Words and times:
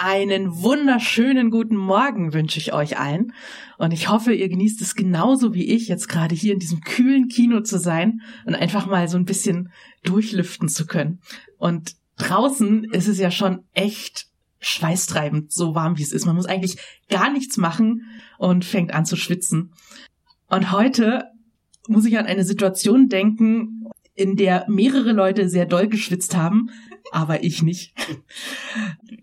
Einen 0.00 0.62
wunderschönen 0.62 1.50
guten 1.50 1.74
Morgen 1.74 2.32
wünsche 2.32 2.60
ich 2.60 2.72
euch 2.72 3.00
allen. 3.00 3.32
Und 3.78 3.92
ich 3.92 4.08
hoffe, 4.08 4.32
ihr 4.32 4.48
genießt 4.48 4.80
es 4.80 4.94
genauso 4.94 5.54
wie 5.54 5.64
ich, 5.64 5.88
jetzt 5.88 6.08
gerade 6.08 6.36
hier 6.36 6.52
in 6.52 6.60
diesem 6.60 6.82
kühlen 6.82 7.26
Kino 7.26 7.62
zu 7.62 7.80
sein 7.80 8.20
und 8.46 8.54
einfach 8.54 8.86
mal 8.86 9.08
so 9.08 9.16
ein 9.16 9.24
bisschen 9.24 9.72
durchlüften 10.04 10.68
zu 10.68 10.86
können. 10.86 11.18
Und 11.56 11.96
draußen 12.16 12.84
ist 12.92 13.08
es 13.08 13.18
ja 13.18 13.32
schon 13.32 13.64
echt 13.74 14.28
schweißtreibend, 14.60 15.52
so 15.52 15.74
warm 15.74 15.98
wie 15.98 16.04
es 16.04 16.12
ist. 16.12 16.26
Man 16.26 16.36
muss 16.36 16.46
eigentlich 16.46 16.78
gar 17.08 17.32
nichts 17.32 17.56
machen 17.56 18.02
und 18.38 18.64
fängt 18.64 18.94
an 18.94 19.04
zu 19.04 19.16
schwitzen. 19.16 19.72
Und 20.48 20.70
heute 20.70 21.24
muss 21.88 22.04
ich 22.04 22.16
an 22.16 22.26
eine 22.26 22.44
Situation 22.44 23.08
denken, 23.08 23.88
in 24.18 24.36
der 24.36 24.64
mehrere 24.68 25.12
Leute 25.12 25.48
sehr 25.48 25.64
doll 25.64 25.86
geschwitzt 25.86 26.36
haben, 26.36 26.70
aber 27.12 27.44
ich 27.44 27.62
nicht. 27.62 27.94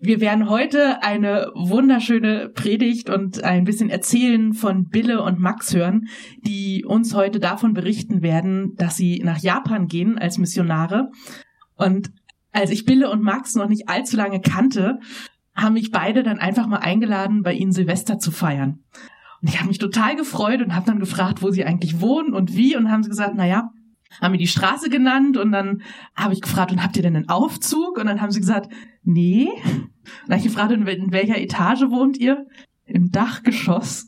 Wir 0.00 0.20
werden 0.20 0.48
heute 0.48 1.02
eine 1.02 1.50
wunderschöne 1.54 2.48
Predigt 2.48 3.10
und 3.10 3.44
ein 3.44 3.64
bisschen 3.64 3.90
erzählen 3.90 4.54
von 4.54 4.88
Bille 4.88 5.22
und 5.22 5.38
Max 5.38 5.74
hören, 5.74 6.08
die 6.40 6.84
uns 6.84 7.14
heute 7.14 7.40
davon 7.40 7.74
berichten 7.74 8.22
werden, 8.22 8.74
dass 8.76 8.96
sie 8.96 9.20
nach 9.22 9.38
Japan 9.38 9.86
gehen 9.86 10.18
als 10.18 10.38
Missionare. 10.38 11.10
Und 11.74 12.10
als 12.52 12.70
ich 12.70 12.86
Bille 12.86 13.10
und 13.10 13.22
Max 13.22 13.54
noch 13.54 13.68
nicht 13.68 13.88
allzu 13.88 14.16
lange 14.16 14.40
kannte, 14.40 14.98
haben 15.54 15.74
mich 15.74 15.90
beide 15.90 16.22
dann 16.22 16.38
einfach 16.38 16.66
mal 16.66 16.78
eingeladen, 16.78 17.42
bei 17.42 17.52
ihnen 17.52 17.72
Silvester 17.72 18.18
zu 18.18 18.30
feiern. 18.30 18.80
Und 19.42 19.48
ich 19.48 19.58
habe 19.58 19.68
mich 19.68 19.78
total 19.78 20.16
gefreut 20.16 20.62
und 20.62 20.74
habe 20.74 20.86
dann 20.86 21.00
gefragt, 21.00 21.42
wo 21.42 21.50
sie 21.50 21.64
eigentlich 21.64 22.00
wohnen 22.00 22.32
und 22.32 22.56
wie. 22.56 22.76
Und 22.76 22.90
haben 22.90 23.02
sie 23.02 23.10
gesagt, 23.10 23.34
na 23.36 23.46
ja, 23.46 23.70
haben 24.20 24.32
mir 24.32 24.38
die 24.38 24.46
Straße 24.46 24.88
genannt 24.88 25.36
und 25.36 25.52
dann 25.52 25.82
habe 26.14 26.34
ich 26.34 26.40
gefragt, 26.40 26.72
und 26.72 26.82
habt 26.82 26.96
ihr 26.96 27.02
denn 27.02 27.16
einen 27.16 27.28
Aufzug? 27.28 27.98
Und 27.98 28.06
dann 28.06 28.20
haben 28.20 28.30
sie 28.30 28.40
gesagt, 28.40 28.72
nee. 29.02 29.48
Und 29.48 29.90
dann 30.26 30.38
habe 30.38 30.46
ich 30.46 30.54
gefragt, 30.54 30.72
in 30.72 31.12
welcher 31.12 31.38
Etage 31.38 31.82
wohnt 31.88 32.18
ihr? 32.18 32.46
Im 32.84 33.10
Dachgeschoss. 33.10 34.06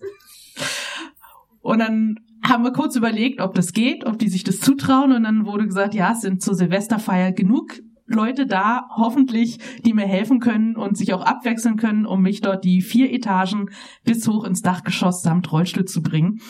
Und 1.61 1.81
dann 1.81 2.17
haben 2.43 2.65
wir 2.65 2.73
kurz 2.73 2.97
überlegt, 2.97 3.41
ob 3.41 3.55
das 3.55 3.73
geht, 3.73 4.07
ob 4.07 4.19
die 4.19 4.29
sich 4.29 4.45
das 4.45 4.61
zutrauen. 4.61 5.13
Und 5.13 5.25
dann 5.25 5.45
wurde 5.45 5.67
gesagt, 5.67 5.95
ja, 5.95 6.13
es 6.13 6.21
sind 6.21 6.43
zur 6.43 6.55
Silvesterfeier 6.55 7.33
genug 7.33 7.81
Leute 8.07 8.47
da, 8.47 8.89
hoffentlich, 8.97 9.59
die 9.85 9.93
mir 9.93 10.07
helfen 10.07 10.41
können 10.41 10.77
und 10.77 10.97
sich 10.97 11.13
auch 11.13 11.21
abwechseln 11.21 11.77
können, 11.77 12.07
um 12.07 12.23
mich 12.23 12.41
dort 12.41 12.65
die 12.65 12.81
vier 12.81 13.13
Etagen 13.13 13.69
bis 14.03 14.27
hoch 14.27 14.45
ins 14.45 14.63
Dachgeschoss 14.63 15.23
samt 15.23 15.53
Rollstuhl 15.53 15.85
zu 15.85 16.03
bringen. 16.03 16.41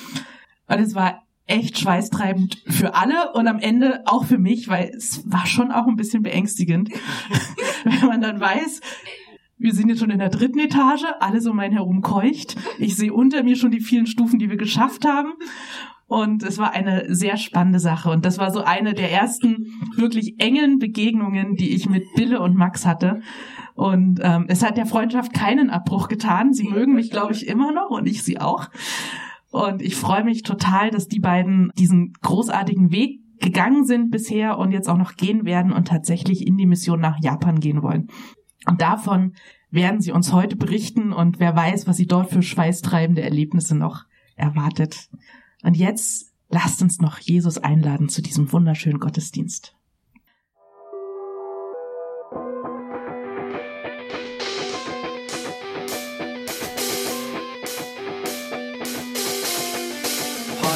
Und 0.69 0.79
es 0.79 0.95
war 0.95 1.23
echt 1.49 1.79
schweißtreibend 1.79 2.63
für 2.69 2.95
alle 2.95 3.33
und 3.33 3.49
am 3.49 3.59
Ende 3.59 4.03
auch 4.07 4.25
für 4.25 4.39
mich, 4.39 4.69
weil 4.69 4.91
es 4.97 5.31
war 5.31 5.47
schon 5.47 5.73
auch 5.73 5.87
ein 5.87 5.97
bisschen 5.97 6.23
beängstigend, 6.23 6.91
wenn 7.85 8.07
man 8.07 8.21
dann 8.21 8.39
weiß, 8.39 8.81
wir 9.59 9.75
sind 9.75 9.89
jetzt 9.89 9.99
schon 9.99 10.11
in 10.11 10.21
der 10.21 10.29
dritten 10.29 10.61
Etage, 10.61 11.05
alles 11.19 11.47
um 11.47 11.59
einen 11.59 11.75
herum 11.75 12.01
keucht. 12.01 12.57
Ich 12.79 12.97
sehe 12.97 13.13
unter 13.13 13.43
mir 13.43 13.57
schon 13.57 13.73
die 13.73 13.81
vielen 13.81 14.07
Stufen, 14.07 14.39
die 14.39 14.51
wir 14.51 14.57
geschafft 14.57 15.05
haben. 15.05 15.33
Und 16.07 16.43
es 16.43 16.59
war 16.59 16.73
eine 16.73 17.13
sehr 17.15 17.37
spannende 17.37 17.81
Sache. 17.81 18.11
Und 18.11 18.25
das 18.25 18.39
war 18.39 18.51
so 18.51 18.63
eine 18.63 18.95
der 18.95 19.13
ersten 19.13 19.73
wirklich 19.97 20.41
engen 20.41 20.79
Begegnungen, 20.79 21.57
die 21.57 21.75
ich 21.75 21.89
mit 21.89 22.05
Bille 22.15 22.41
und 22.41 22.57
Max 22.57 22.87
hatte. 22.87 23.21
Und 23.75 24.21
ähm, 24.23 24.47
es 24.49 24.65
hat 24.65 24.77
der 24.77 24.87
Freundschaft 24.87 25.35
keinen 25.35 25.71
Abbruch 25.71 26.09
getan. 26.09 26.55
Sie 26.55 26.69
mögen 26.69 26.95
mich, 26.95 27.11
glaube 27.11 27.33
ich, 27.33 27.47
immer 27.47 27.73
noch 27.73 27.91
und 27.91 28.07
ich 28.07 28.23
sie 28.23 28.41
auch. 28.41 28.71
Und 29.51 29.83
ich 29.83 29.97
freue 29.97 30.25
mich 30.25 30.43
total, 30.43 30.91
dass 30.91 31.09
die 31.09 31.21
beiden 31.21 31.71
diesen 31.79 32.13
großartigen 32.21 32.91
Weg 32.91 33.21
gegangen 33.41 33.85
sind 33.85 34.11
bisher 34.11 34.59
und 34.59 34.73
jetzt 34.73 34.89
auch 34.89 34.99
noch 34.99 35.15
gehen 35.15 35.45
werden 35.45 35.73
und 35.73 35.89
tatsächlich 35.89 36.47
in 36.47 36.57
die 36.57 36.67
Mission 36.67 37.01
nach 37.01 37.19
Japan 37.23 37.61
gehen 37.61 37.83
wollen. 37.83 38.09
Und 38.67 38.81
davon 38.83 39.35
werden 39.71 40.01
sie 40.01 40.13
uns 40.13 40.33
heute 40.33 40.57
berichten 40.57 41.13
und 41.13 41.39
wer 41.39 41.55
weiß, 41.55 41.87
was 41.87 41.97
sie 41.97 42.07
dort 42.07 42.31
für 42.31 42.43
schweißtreibende 42.43 43.23
Erlebnisse 43.23 43.77
noch 43.77 44.05
erwartet. 44.35 45.09
Und 45.63 45.77
jetzt 45.77 46.33
lasst 46.49 46.83
uns 46.83 47.01
noch 47.01 47.19
Jesus 47.19 47.59
einladen 47.59 48.09
zu 48.09 48.23
diesem 48.23 48.51
wunderschönen 48.53 48.99
Gottesdienst. 48.99 49.78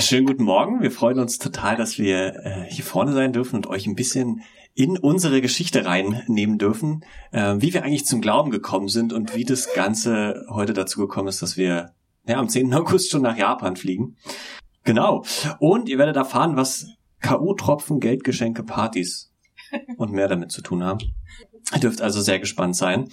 Ja, 0.00 0.06
schönen 0.06 0.26
guten 0.26 0.44
Morgen. 0.44 0.80
Wir 0.80 0.90
freuen 0.90 1.18
uns 1.18 1.36
total, 1.36 1.76
dass 1.76 1.98
wir 1.98 2.34
äh, 2.36 2.64
hier 2.70 2.86
vorne 2.86 3.12
sein 3.12 3.34
dürfen 3.34 3.56
und 3.56 3.66
euch 3.66 3.86
ein 3.86 3.96
bisschen 3.96 4.40
in 4.72 4.96
unsere 4.96 5.42
Geschichte 5.42 5.84
reinnehmen 5.84 6.56
dürfen, 6.56 7.04
äh, 7.32 7.56
wie 7.58 7.74
wir 7.74 7.84
eigentlich 7.84 8.06
zum 8.06 8.22
Glauben 8.22 8.50
gekommen 8.50 8.88
sind 8.88 9.12
und 9.12 9.36
wie 9.36 9.44
das 9.44 9.74
Ganze 9.74 10.46
heute 10.48 10.72
dazu 10.72 11.00
gekommen 11.00 11.28
ist, 11.28 11.42
dass 11.42 11.58
wir 11.58 11.90
ja, 12.26 12.38
am 12.38 12.48
10. 12.48 12.72
August 12.72 13.10
schon 13.10 13.20
nach 13.20 13.36
Japan 13.36 13.76
fliegen. 13.76 14.16
Genau. 14.84 15.22
Und 15.58 15.86
ihr 15.90 15.98
werdet 15.98 16.16
erfahren, 16.16 16.56
was 16.56 16.86
K.O.-Tropfen, 17.20 18.00
Geldgeschenke, 18.00 18.62
Partys 18.62 19.34
und 19.98 20.12
mehr 20.12 20.28
damit 20.28 20.50
zu 20.50 20.62
tun 20.62 20.82
haben. 20.82 21.12
Ihr 21.74 21.80
dürft 21.80 22.00
also 22.00 22.22
sehr 22.22 22.38
gespannt 22.38 22.74
sein. 22.74 23.10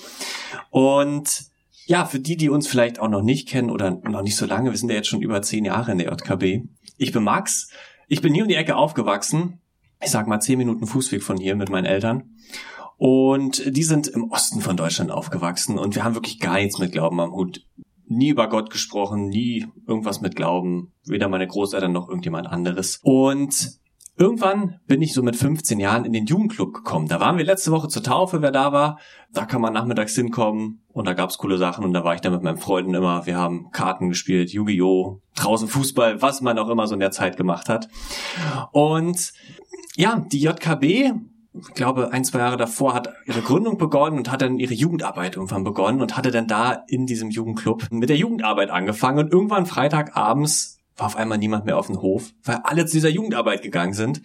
Und 0.70 1.52
ja, 1.86 2.06
für 2.06 2.20
die, 2.20 2.38
die 2.38 2.50
uns 2.50 2.68
vielleicht 2.68 3.00
auch 3.00 3.08
noch 3.10 3.22
nicht 3.22 3.48
kennen 3.48 3.72
oder 3.72 3.92
noch 3.92 4.22
nicht 4.22 4.36
so 4.36 4.46
lange, 4.46 4.72
wir 4.72 4.78
sind 4.78 4.90
ja 4.90 4.96
jetzt 4.96 5.08
schon 5.08 5.22
über 5.22 5.42
zehn 5.42 5.66
Jahre 5.66 5.94
in 5.94 5.98
der 5.98 6.12
JKB. 6.12 6.68
Ich 6.98 7.12
bin 7.12 7.24
Max. 7.24 7.70
Ich 8.08 8.22
bin 8.22 8.34
hier 8.34 8.44
um 8.44 8.50
die 8.50 8.56
Ecke 8.56 8.76
aufgewachsen. 8.76 9.62
Ich 10.02 10.10
sag 10.10 10.28
mal 10.28 10.40
zehn 10.40 10.58
Minuten 10.58 10.88
Fußweg 10.88 11.24
von 11.24 11.38
hier 11.38 11.56
mit 11.56 11.70
meinen 11.70 11.86
Eltern. 11.86 12.36
Und 12.98 13.64
die 13.76 13.84
sind 13.84 14.08
im 14.08 14.32
Osten 14.32 14.62
von 14.62 14.76
Deutschland 14.76 15.12
aufgewachsen 15.12 15.78
und 15.78 15.96
wir 15.96 16.04
haben 16.04 16.16
wirklich 16.16 16.40
gar 16.40 16.56
nichts 16.56 16.80
mit 16.80 16.92
Glauben 16.92 17.20
am 17.20 17.32
Hut. 17.32 17.66
Nie 18.08 18.30
über 18.30 18.50
Gott 18.50 18.72
gesprochen, 18.72 19.28
nie 19.28 19.68
irgendwas 19.86 20.22
mit 20.22 20.36
Glauben, 20.36 20.94
weder 21.06 21.30
meine 21.30 21.46
Großeltern 21.46 21.92
noch 21.92 22.08
irgendjemand 22.08 22.48
anderes. 22.48 23.00
Und 23.04 23.80
Irgendwann 24.20 24.80
bin 24.88 25.04
ich 25.04 25.14
so 25.14 25.22
mit 25.22 25.36
15 25.36 25.80
Jahren 25.80 26.04
in 26.04 26.12
den 26.12 26.26
Jugendclub 26.26 26.74
gekommen. 26.74 27.08
Da 27.08 27.20
waren 27.20 27.38
wir 27.38 27.46
letzte 27.46 27.72
Woche 27.72 27.88
zur 27.88 28.02
Taufe, 28.02 28.42
wer 28.42 28.52
da 28.52 28.74
war. 28.74 28.98
Da 29.32 29.46
kann 29.46 29.62
man 29.62 29.74
nachmittags 29.74 30.16
hinkommen 30.16 30.82
und 30.92 31.06
da 31.06 31.14
gab's 31.14 31.38
coole 31.38 31.60
Sachen 31.60 31.86
und 31.86 31.94
da 31.94 32.04
war 32.04 32.16
ich 32.16 32.22
dann 32.22 32.34
mit 32.34 32.42
meinen 32.42 32.58
Freunden 32.58 32.96
immer. 32.96 33.28
Wir 33.28 33.38
haben 33.38 33.70
Karten 33.72 34.10
gespielt, 34.10 34.52
Yu-Gi-Oh!, 34.52 35.22
draußen 35.36 35.68
Fußball, 35.68 36.20
was 36.20 36.42
man 36.42 36.58
auch 36.58 36.70
immer 36.70 36.88
so 36.88 36.96
in 36.96 37.00
der 37.00 37.12
Zeit 37.12 37.38
gemacht 37.38 37.70
hat. 37.70 37.90
Und 38.72 39.34
ja, 39.96 40.26
die 40.32 40.40
JKB, 40.40 41.14
ich 41.54 41.74
glaube, 41.76 42.12
ein, 42.12 42.24
zwei 42.24 42.40
Jahre 42.40 42.58
davor 42.58 42.96
hat 42.96 43.10
ihre 43.28 43.42
Gründung 43.42 43.78
begonnen 43.78 44.18
und 44.18 44.32
hat 44.32 44.42
dann 44.42 44.58
ihre 44.58 44.74
Jugendarbeit 44.74 45.36
irgendwann 45.36 45.64
begonnen 45.64 46.02
und 46.02 46.18
hatte 46.18 46.32
dann 46.32 46.48
da 46.48 46.84
in 46.88 47.06
diesem 47.06 47.30
Jugendclub 47.30 47.92
mit 47.92 48.10
der 48.10 48.18
Jugendarbeit 48.18 48.72
angefangen 48.72 49.20
und 49.20 49.32
irgendwann 49.32 49.68
Freitagabends 49.68 50.78
war 50.98 51.08
auf 51.08 51.16
einmal 51.16 51.38
niemand 51.38 51.66
mehr 51.66 51.78
auf 51.78 51.88
dem 51.88 52.02
Hof, 52.02 52.34
weil 52.44 52.58
alle 52.64 52.86
zu 52.86 52.98
dieser 52.98 53.10
Jugendarbeit 53.10 53.62
gegangen 53.62 53.94
sind. 53.94 54.22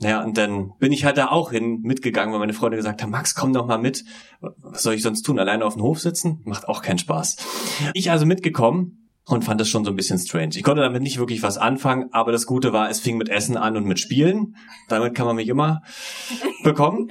Naja, 0.00 0.22
und 0.22 0.36
dann 0.36 0.72
bin 0.78 0.92
ich 0.92 1.04
halt 1.04 1.16
da 1.16 1.28
auch 1.28 1.50
hin 1.50 1.80
mitgegangen, 1.82 2.32
weil 2.32 2.40
meine 2.40 2.52
Freunde 2.52 2.76
gesagt 2.76 3.02
haben, 3.02 3.10
Max, 3.10 3.34
komm 3.34 3.52
doch 3.52 3.66
mal 3.66 3.78
mit. 3.78 4.04
Was 4.40 4.82
soll 4.82 4.94
ich 4.94 5.02
sonst 5.02 5.22
tun? 5.22 5.38
Alleine 5.38 5.64
auf 5.64 5.74
dem 5.74 5.82
Hof 5.82 6.00
sitzen? 6.00 6.40
Macht 6.44 6.68
auch 6.68 6.82
keinen 6.82 6.98
Spaß. 6.98 7.36
Ich 7.94 8.10
also 8.10 8.26
mitgekommen 8.26 9.08
und 9.24 9.44
fand 9.44 9.60
das 9.60 9.68
schon 9.68 9.84
so 9.84 9.90
ein 9.90 9.96
bisschen 9.96 10.18
strange. 10.18 10.50
Ich 10.54 10.62
konnte 10.64 10.82
damit 10.82 11.02
nicht 11.02 11.18
wirklich 11.18 11.42
was 11.42 11.58
anfangen, 11.58 12.08
aber 12.12 12.32
das 12.32 12.46
Gute 12.46 12.72
war, 12.72 12.90
es 12.90 13.00
fing 13.00 13.16
mit 13.16 13.28
Essen 13.28 13.56
an 13.56 13.76
und 13.76 13.86
mit 13.86 14.00
Spielen. 14.00 14.56
Damit 14.88 15.14
kann 15.14 15.26
man 15.26 15.36
mich 15.36 15.48
immer 15.48 15.82
bekommen. 16.62 17.10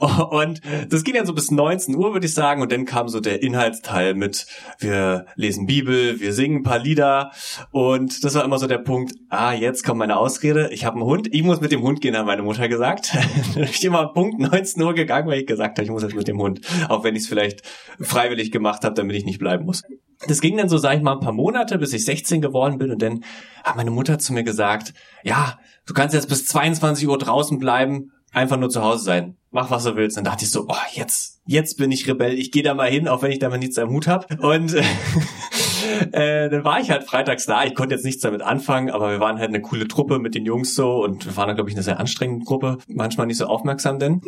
Und 0.30 0.60
das 0.88 1.04
ging 1.04 1.14
dann 1.14 1.26
so 1.26 1.34
bis 1.34 1.50
19 1.50 1.94
Uhr, 1.96 2.12
würde 2.12 2.26
ich 2.26 2.34
sagen. 2.34 2.62
Und 2.62 2.72
dann 2.72 2.84
kam 2.84 3.08
so 3.08 3.20
der 3.20 3.42
Inhaltsteil 3.42 4.14
mit, 4.14 4.46
wir 4.78 5.26
lesen 5.34 5.66
Bibel, 5.66 6.20
wir 6.20 6.32
singen 6.32 6.58
ein 6.58 6.62
paar 6.62 6.78
Lieder. 6.78 7.32
Und 7.70 8.24
das 8.24 8.34
war 8.34 8.44
immer 8.44 8.58
so 8.58 8.66
der 8.66 8.78
Punkt, 8.78 9.14
ah, 9.28 9.52
jetzt 9.52 9.84
kommt 9.84 9.98
meine 9.98 10.16
Ausrede, 10.16 10.70
ich 10.72 10.84
habe 10.84 10.96
einen 10.96 11.04
Hund, 11.04 11.28
ich 11.32 11.42
muss 11.42 11.60
mit 11.60 11.72
dem 11.72 11.82
Hund 11.82 12.00
gehen, 12.00 12.16
hat 12.16 12.26
meine 12.26 12.42
Mutter 12.42 12.68
gesagt. 12.68 13.14
dann 13.54 13.54
bin 13.54 13.64
ich 13.64 13.84
immer 13.84 14.12
Punkt 14.12 14.38
19 14.38 14.82
Uhr 14.82 14.94
gegangen, 14.94 15.28
weil 15.28 15.40
ich 15.40 15.46
gesagt 15.46 15.78
habe, 15.78 15.84
ich 15.84 15.90
muss 15.90 16.02
jetzt 16.02 16.14
mit 16.14 16.28
dem 16.28 16.40
Hund. 16.40 16.60
Auch 16.88 17.04
wenn 17.04 17.16
ich 17.16 17.22
es 17.22 17.28
vielleicht 17.28 17.62
freiwillig 18.00 18.50
gemacht 18.50 18.84
habe, 18.84 18.94
damit 18.94 19.16
ich 19.16 19.24
nicht 19.24 19.38
bleiben 19.38 19.64
muss. 19.64 19.82
Das 20.26 20.40
ging 20.40 20.56
dann 20.56 20.68
so, 20.68 20.76
sag 20.76 20.96
ich 20.96 21.02
mal, 21.02 21.14
ein 21.14 21.20
paar 21.20 21.32
Monate, 21.32 21.78
bis 21.78 21.92
ich 21.92 22.04
16 22.04 22.42
geworden 22.42 22.78
bin. 22.78 22.90
Und 22.90 23.00
dann 23.00 23.24
hat 23.64 23.76
meine 23.76 23.90
Mutter 23.90 24.18
zu 24.18 24.32
mir 24.32 24.44
gesagt, 24.44 24.92
ja, 25.24 25.58
du 25.86 25.94
kannst 25.94 26.14
jetzt 26.14 26.28
bis 26.28 26.46
22 26.46 27.08
Uhr 27.08 27.18
draußen 27.18 27.58
bleiben, 27.58 28.12
einfach 28.32 28.58
nur 28.58 28.68
zu 28.68 28.82
Hause 28.82 29.04
sein. 29.04 29.36
Mach, 29.50 29.70
was 29.70 29.84
du 29.84 29.96
willst. 29.96 30.16
Dann 30.16 30.24
dachte 30.24 30.44
ich 30.44 30.50
so, 30.50 30.66
oh, 30.68 30.74
jetzt, 30.92 31.40
jetzt 31.46 31.78
bin 31.78 31.90
ich 31.90 32.06
Rebell. 32.06 32.38
Ich 32.38 32.52
gehe 32.52 32.62
da 32.62 32.74
mal 32.74 32.90
hin, 32.90 33.08
auch 33.08 33.22
wenn 33.22 33.32
ich 33.32 33.38
da 33.38 33.48
mal 33.48 33.58
nichts 33.58 33.78
am 33.78 33.90
Hut 33.90 34.06
hab. 34.06 34.30
Und 34.42 34.74
äh, 36.12 36.48
dann 36.48 36.64
war 36.64 36.80
ich 36.80 36.90
halt 36.90 37.04
freitags 37.04 37.46
da. 37.46 37.64
Ich 37.64 37.74
konnte 37.74 37.94
jetzt 37.94 38.04
nichts 38.04 38.22
damit 38.22 38.42
anfangen, 38.42 38.90
aber 38.90 39.10
wir 39.10 39.20
waren 39.20 39.38
halt 39.38 39.48
eine 39.48 39.60
coole 39.60 39.88
Truppe 39.88 40.18
mit 40.18 40.34
den 40.34 40.44
Jungs 40.44 40.74
so 40.74 41.02
und 41.02 41.26
wir 41.26 41.36
waren 41.36 41.54
glaube 41.54 41.70
ich, 41.70 41.76
eine 41.76 41.82
sehr 41.82 41.98
anstrengende 41.98 42.44
Gruppe. 42.44 42.78
Manchmal 42.86 43.26
nicht 43.26 43.38
so 43.38 43.46
aufmerksam 43.46 43.98
denn. 43.98 44.20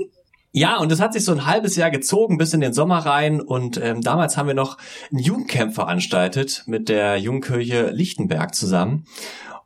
Ja, 0.54 0.76
und 0.76 0.93
das 0.93 1.00
hat 1.00 1.14
sich 1.14 1.25
so 1.25 1.32
ein 1.32 1.46
halbes 1.46 1.76
Jahr 1.76 1.90
gezogen 1.90 2.37
bis 2.37 2.52
in 2.52 2.60
den 2.60 2.75
Sommer 2.75 2.99
rein. 2.99 3.40
Und 3.40 3.78
ähm, 3.78 4.02
damals 4.02 4.37
haben 4.37 4.49
wir 4.49 4.54
noch 4.54 4.76
ein 5.10 5.19
Jugendcamp 5.19 5.75
veranstaltet 5.75 6.64
mit 6.66 6.90
der 6.90 7.16
Jugendkirche 7.16 7.90
Lichtenberg 7.90 8.54
zusammen. 8.54 9.06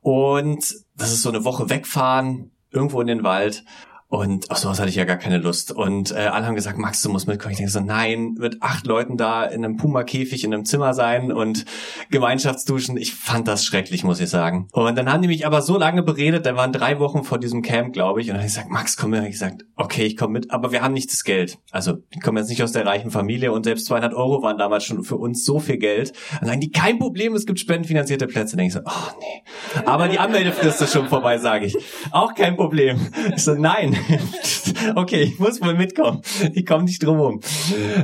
Und 0.00 0.74
das 0.96 1.12
ist 1.12 1.22
so 1.22 1.28
eine 1.28 1.44
Woche 1.44 1.68
wegfahren 1.68 2.52
irgendwo 2.70 3.00
in 3.00 3.08
den 3.08 3.24
Wald 3.24 3.64
und 4.08 4.52
auf 4.52 4.58
sowas 4.58 4.78
hatte 4.78 4.88
ich 4.88 4.94
ja 4.94 5.04
gar 5.04 5.16
keine 5.16 5.38
Lust. 5.38 5.72
Und 5.72 6.12
äh, 6.12 6.14
alle 6.14 6.46
haben 6.46 6.54
gesagt, 6.54 6.78
Max, 6.78 7.02
du 7.02 7.10
musst 7.10 7.26
mitkommen. 7.26 7.52
Ich 7.52 7.58
denke 7.58 7.72
so, 7.72 7.80
nein, 7.80 8.36
mit 8.38 8.62
acht 8.62 8.86
Leuten 8.86 9.16
da 9.16 9.44
in 9.44 9.64
einem 9.64 9.76
Puma-Käfig 9.76 10.44
in 10.44 10.54
einem 10.54 10.64
Zimmer 10.64 10.94
sein 10.94 11.32
und 11.32 11.64
Gemeinschaftsduschen. 12.10 12.96
Ich 12.96 13.14
fand 13.14 13.48
das 13.48 13.64
schrecklich, 13.64 14.04
muss 14.04 14.20
ich 14.20 14.30
sagen. 14.30 14.68
Und 14.70 14.96
dann 14.96 15.12
haben 15.12 15.22
die 15.22 15.28
mich 15.28 15.44
aber 15.44 15.60
so 15.60 15.76
lange 15.76 16.04
beredet, 16.04 16.46
da 16.46 16.54
waren 16.54 16.72
drei 16.72 17.00
Wochen 17.00 17.24
vor 17.24 17.38
diesem 17.38 17.62
Camp, 17.62 17.94
glaube 17.94 18.20
ich. 18.20 18.28
Und 18.28 18.34
dann 18.34 18.42
habe 18.42 18.48
ich 18.48 18.54
gesagt, 18.54 18.70
Max, 18.70 18.96
komm 18.96 19.10
mit. 19.10 19.20
Und 19.20 19.26
ich 19.26 19.32
gesagt, 19.32 19.64
okay, 19.74 20.04
ich 20.04 20.16
komme 20.16 20.34
mit, 20.34 20.52
aber 20.52 20.70
wir 20.70 20.82
haben 20.82 20.94
nicht 20.94 21.12
das 21.12 21.24
Geld. 21.24 21.58
Also, 21.72 21.98
ich 22.10 22.20
komme 22.20 22.38
jetzt 22.38 22.48
nicht 22.48 22.62
aus 22.62 22.70
der 22.70 22.86
reichen 22.86 23.10
Familie 23.10 23.50
und 23.50 23.64
selbst 23.64 23.86
200 23.86 24.14
Euro 24.14 24.40
waren 24.40 24.56
damals 24.56 24.84
schon 24.84 25.02
für 25.02 25.16
uns 25.16 25.44
so 25.44 25.58
viel 25.58 25.78
Geld. 25.78 26.12
dann 26.38 26.48
sagen 26.48 26.60
die, 26.60 26.70
kein 26.70 27.00
Problem, 27.00 27.34
es 27.34 27.44
gibt 27.44 27.58
spendenfinanzierte 27.58 28.28
Plätze. 28.28 28.56
Dann 28.56 28.68
denke 28.68 28.78
ich 28.78 28.84
so, 28.84 28.88
oh 28.88 29.18
nee. 29.18 29.82
Aber 29.84 30.06
die 30.06 30.20
Anmeldefrist 30.20 30.80
ist 30.80 30.92
schon 30.92 31.08
vorbei, 31.08 31.38
sage 31.38 31.66
ich. 31.66 31.76
Auch 32.12 32.34
kein 32.34 32.56
Problem. 32.56 33.00
Ich 33.34 33.42
so, 33.42 33.54
nein. 33.54 33.95
okay, 34.94 35.22
ich 35.22 35.38
muss 35.38 35.60
wohl 35.60 35.75
mitkommen. 35.75 36.22
Ich 36.54 36.66
komme 36.66 36.84
nicht 36.84 37.02
drum 37.02 37.19
rum. 37.19 37.40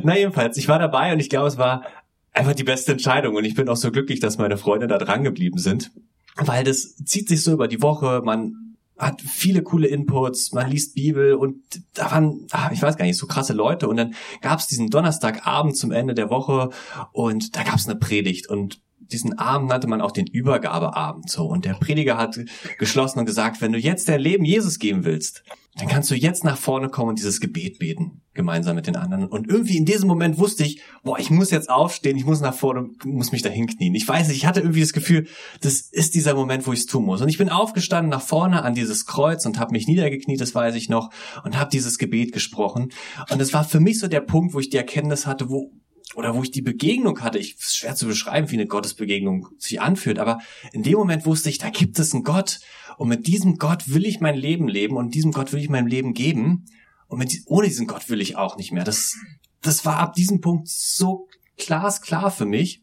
Na 0.02 0.16
jedenfalls, 0.16 0.56
ich 0.56 0.68
war 0.68 0.78
dabei 0.78 1.12
und 1.12 1.20
ich 1.20 1.28
glaube, 1.28 1.48
es 1.48 1.58
war 1.58 1.84
einfach 2.32 2.54
die 2.54 2.64
beste 2.64 2.92
Entscheidung. 2.92 3.36
Und 3.36 3.44
ich 3.44 3.54
bin 3.54 3.68
auch 3.68 3.76
so 3.76 3.90
glücklich, 3.90 4.20
dass 4.20 4.38
meine 4.38 4.56
Freunde 4.56 4.86
da 4.86 4.98
dran 4.98 5.24
geblieben 5.24 5.58
sind, 5.58 5.92
weil 6.36 6.64
das 6.64 6.96
zieht 6.96 7.28
sich 7.28 7.42
so 7.42 7.52
über 7.52 7.68
die 7.68 7.82
Woche, 7.82 8.22
man 8.24 8.76
hat 8.98 9.20
viele 9.20 9.62
coole 9.62 9.88
Inputs, 9.88 10.52
man 10.52 10.70
liest 10.70 10.94
Bibel 10.94 11.34
und 11.34 11.56
da 11.94 12.10
waren, 12.10 12.46
ach, 12.52 12.70
ich 12.70 12.82
weiß 12.82 12.96
gar 12.96 13.04
nicht, 13.04 13.16
so 13.16 13.26
krasse 13.26 13.52
Leute. 13.52 13.88
Und 13.88 13.96
dann 13.96 14.14
gab 14.40 14.60
es 14.60 14.66
diesen 14.68 14.90
Donnerstagabend 14.90 15.76
zum 15.76 15.90
Ende 15.90 16.14
der 16.14 16.30
Woche 16.30 16.70
und 17.10 17.56
da 17.56 17.64
gab 17.64 17.76
es 17.76 17.88
eine 17.88 17.98
Predigt. 17.98 18.48
Und 18.48 18.80
diesen 19.12 19.38
Abend 19.38 19.68
nannte 19.68 19.86
man 19.86 20.00
auch 20.00 20.12
den 20.12 20.26
Übergabeabend 20.26 21.30
so. 21.30 21.46
Und 21.46 21.64
der 21.64 21.74
Prediger 21.74 22.16
hat 22.16 22.38
geschlossen 22.78 23.18
und 23.20 23.26
gesagt, 23.26 23.60
wenn 23.60 23.72
du 23.72 23.78
jetzt 23.78 24.08
dein 24.08 24.20
Leben 24.20 24.44
Jesus 24.44 24.78
geben 24.78 25.04
willst, 25.04 25.42
dann 25.76 25.88
kannst 25.88 26.10
du 26.10 26.14
jetzt 26.14 26.44
nach 26.44 26.58
vorne 26.58 26.90
kommen 26.90 27.10
und 27.10 27.18
dieses 27.18 27.40
Gebet 27.40 27.78
beten, 27.78 28.20
gemeinsam 28.34 28.76
mit 28.76 28.86
den 28.86 28.96
anderen. 28.96 29.26
Und 29.26 29.48
irgendwie 29.48 29.78
in 29.78 29.86
diesem 29.86 30.06
Moment 30.06 30.36
wusste 30.36 30.64
ich, 30.64 30.82
boah, 31.02 31.18
ich 31.18 31.30
muss 31.30 31.50
jetzt 31.50 31.70
aufstehen, 31.70 32.18
ich 32.18 32.26
muss 32.26 32.42
nach 32.42 32.52
vorne, 32.52 32.90
muss 33.06 33.32
mich 33.32 33.40
da 33.40 33.48
hinknien. 33.48 33.94
Ich 33.94 34.06
weiß 34.06 34.28
nicht, 34.28 34.36
ich 34.36 34.46
hatte 34.46 34.60
irgendwie 34.60 34.82
das 34.82 34.92
Gefühl, 34.92 35.26
das 35.62 35.80
ist 35.80 36.14
dieser 36.14 36.34
Moment, 36.34 36.66
wo 36.66 36.74
ich 36.74 36.80
es 36.80 36.86
tun 36.86 37.06
muss. 37.06 37.22
Und 37.22 37.28
ich 37.30 37.38
bin 37.38 37.48
aufgestanden 37.48 38.10
nach 38.10 38.20
vorne 38.20 38.62
an 38.64 38.74
dieses 38.74 39.06
Kreuz 39.06 39.46
und 39.46 39.58
habe 39.58 39.72
mich 39.72 39.86
niedergekniet, 39.86 40.42
das 40.42 40.54
weiß 40.54 40.74
ich 40.74 40.90
noch, 40.90 41.10
und 41.42 41.58
habe 41.58 41.70
dieses 41.70 41.96
Gebet 41.96 42.32
gesprochen. 42.32 42.92
Und 43.30 43.40
es 43.40 43.54
war 43.54 43.64
für 43.64 43.80
mich 43.80 43.98
so 43.98 44.08
der 44.08 44.20
Punkt, 44.20 44.52
wo 44.52 44.60
ich 44.60 44.68
die 44.68 44.76
Erkenntnis 44.76 45.26
hatte, 45.26 45.48
wo, 45.48 45.72
oder 46.14 46.34
wo 46.34 46.42
ich 46.42 46.50
die 46.50 46.62
Begegnung 46.62 47.20
hatte, 47.20 47.38
ich 47.38 47.56
ist 47.56 47.76
schwer 47.76 47.94
zu 47.94 48.06
beschreiben, 48.06 48.50
wie 48.50 48.56
eine 48.56 48.66
Gottesbegegnung 48.66 49.48
sich 49.58 49.80
anfühlt, 49.80 50.18
aber 50.18 50.40
in 50.72 50.82
dem 50.82 50.98
Moment 50.98 51.26
wusste 51.26 51.48
ich, 51.48 51.58
da 51.58 51.70
gibt 51.70 51.98
es 51.98 52.12
einen 52.12 52.24
Gott 52.24 52.60
und 52.98 53.08
mit 53.08 53.26
diesem 53.26 53.56
Gott 53.56 53.92
will 53.92 54.06
ich 54.06 54.20
mein 54.20 54.36
Leben 54.36 54.68
leben 54.68 54.96
und 54.96 55.14
diesem 55.14 55.32
Gott 55.32 55.52
will 55.52 55.60
ich 55.60 55.68
mein 55.68 55.86
Leben 55.86 56.14
geben 56.14 56.66
und 57.06 57.18
mit, 57.18 57.42
ohne 57.46 57.68
diesen 57.68 57.86
Gott 57.86 58.08
will 58.08 58.20
ich 58.20 58.36
auch 58.36 58.56
nicht 58.56 58.72
mehr. 58.72 58.84
Das, 58.84 59.16
das 59.60 59.84
war 59.84 59.98
ab 59.98 60.14
diesem 60.14 60.40
Punkt 60.40 60.68
so 60.68 61.28
glasklar 61.56 62.30
für 62.30 62.46
mich 62.46 62.82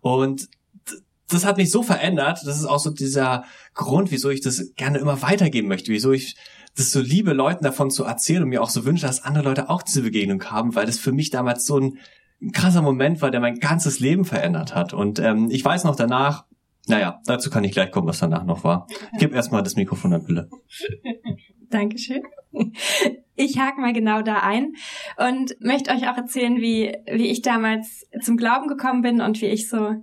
und 0.00 0.48
das 1.28 1.44
hat 1.44 1.56
mich 1.56 1.70
so 1.70 1.82
verändert. 1.82 2.40
Das 2.44 2.58
ist 2.58 2.66
auch 2.66 2.78
so 2.78 2.90
dieser 2.90 3.44
Grund, 3.72 4.10
wieso 4.10 4.30
ich 4.30 4.40
das 4.40 4.74
gerne 4.76 4.98
immer 4.98 5.22
weitergeben 5.22 5.68
möchte, 5.68 5.90
wieso 5.90 6.12
ich 6.12 6.36
das 6.76 6.90
so 6.90 7.00
liebe, 7.00 7.32
Leuten 7.32 7.64
davon 7.64 7.90
zu 7.90 8.04
erzählen 8.04 8.42
und 8.42 8.48
mir 8.48 8.62
auch 8.62 8.70
so 8.70 8.84
wünsche, 8.84 9.06
dass 9.06 9.22
andere 9.22 9.44
Leute 9.44 9.70
auch 9.70 9.82
diese 9.82 10.02
Begegnung 10.02 10.44
haben, 10.44 10.74
weil 10.74 10.86
das 10.86 10.98
für 10.98 11.12
mich 11.12 11.30
damals 11.30 11.66
so 11.66 11.78
ein 11.78 11.98
ein 12.44 12.52
krasser 12.52 12.82
Moment 12.82 13.22
war, 13.22 13.30
der 13.30 13.40
mein 13.40 13.58
ganzes 13.58 14.00
Leben 14.00 14.24
verändert 14.24 14.74
hat. 14.74 14.92
Und 14.92 15.18
ähm, 15.18 15.48
ich 15.50 15.64
weiß 15.64 15.84
noch 15.84 15.96
danach, 15.96 16.44
naja, 16.86 17.20
dazu 17.24 17.50
kann 17.50 17.64
ich 17.64 17.72
gleich 17.72 17.90
kommen, 17.90 18.06
was 18.06 18.18
danach 18.18 18.44
noch 18.44 18.64
war. 18.64 18.86
Ich 19.12 19.18
gebe 19.18 19.34
erstmal 19.34 19.62
das 19.62 19.76
Mikrofon 19.76 20.12
an 20.12 20.24
Bille. 20.24 20.50
Dankeschön. 21.70 22.22
Ich 23.34 23.58
hake 23.58 23.80
mal 23.80 23.92
genau 23.92 24.22
da 24.22 24.40
ein 24.40 24.74
und 25.16 25.56
möchte 25.60 25.90
euch 25.90 26.08
auch 26.08 26.16
erzählen, 26.16 26.56
wie, 26.58 26.92
wie 27.10 27.28
ich 27.28 27.42
damals 27.42 28.06
zum 28.20 28.36
Glauben 28.36 28.68
gekommen 28.68 29.02
bin 29.02 29.20
und 29.20 29.40
wie 29.40 29.46
ich 29.46 29.68
so 29.68 29.96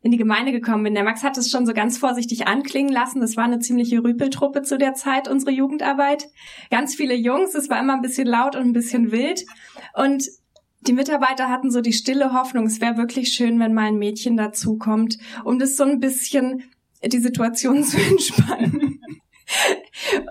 in 0.00 0.12
die 0.12 0.16
Gemeinde 0.16 0.52
gekommen 0.52 0.84
bin. 0.84 0.94
Der 0.94 1.04
Max 1.04 1.22
hat 1.24 1.36
es 1.36 1.50
schon 1.50 1.66
so 1.66 1.74
ganz 1.74 1.98
vorsichtig 1.98 2.46
anklingen 2.46 2.92
lassen. 2.92 3.20
Das 3.20 3.36
war 3.36 3.44
eine 3.44 3.58
ziemliche 3.58 4.02
Rüpeltruppe 4.02 4.62
zu 4.62 4.78
der 4.78 4.94
Zeit, 4.94 5.28
unsere 5.28 5.50
Jugendarbeit. 5.50 6.28
Ganz 6.70 6.94
viele 6.94 7.14
Jungs, 7.14 7.54
es 7.54 7.68
war 7.68 7.80
immer 7.80 7.94
ein 7.94 8.02
bisschen 8.02 8.26
laut 8.26 8.54
und 8.54 8.62
ein 8.62 8.72
bisschen 8.72 9.10
wild. 9.10 9.44
Und 9.94 10.24
die 10.88 10.94
Mitarbeiter 10.94 11.50
hatten 11.50 11.70
so 11.70 11.80
die 11.80 11.92
stille 11.92 12.32
Hoffnung, 12.32 12.66
es 12.66 12.80
wäre 12.80 12.96
wirklich 12.96 13.32
schön, 13.32 13.60
wenn 13.60 13.74
mal 13.74 13.86
ein 13.86 13.98
Mädchen 13.98 14.36
dazukommt, 14.36 15.18
um 15.44 15.58
das 15.58 15.76
so 15.76 15.84
ein 15.84 16.00
bisschen 16.00 16.64
die 17.04 17.18
Situation 17.18 17.84
zu 17.84 17.98
entspannen. 17.98 19.00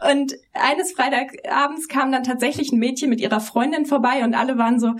Und 0.09 0.35
eines 0.53 0.91
Freitagabends 0.91 1.87
kam 1.87 2.11
dann 2.11 2.23
tatsächlich 2.23 2.71
ein 2.71 2.79
Mädchen 2.79 3.09
mit 3.09 3.21
ihrer 3.21 3.39
Freundin 3.39 3.85
vorbei 3.85 4.23
und 4.23 4.33
alle 4.33 4.57
waren 4.57 4.79
so, 4.79 4.93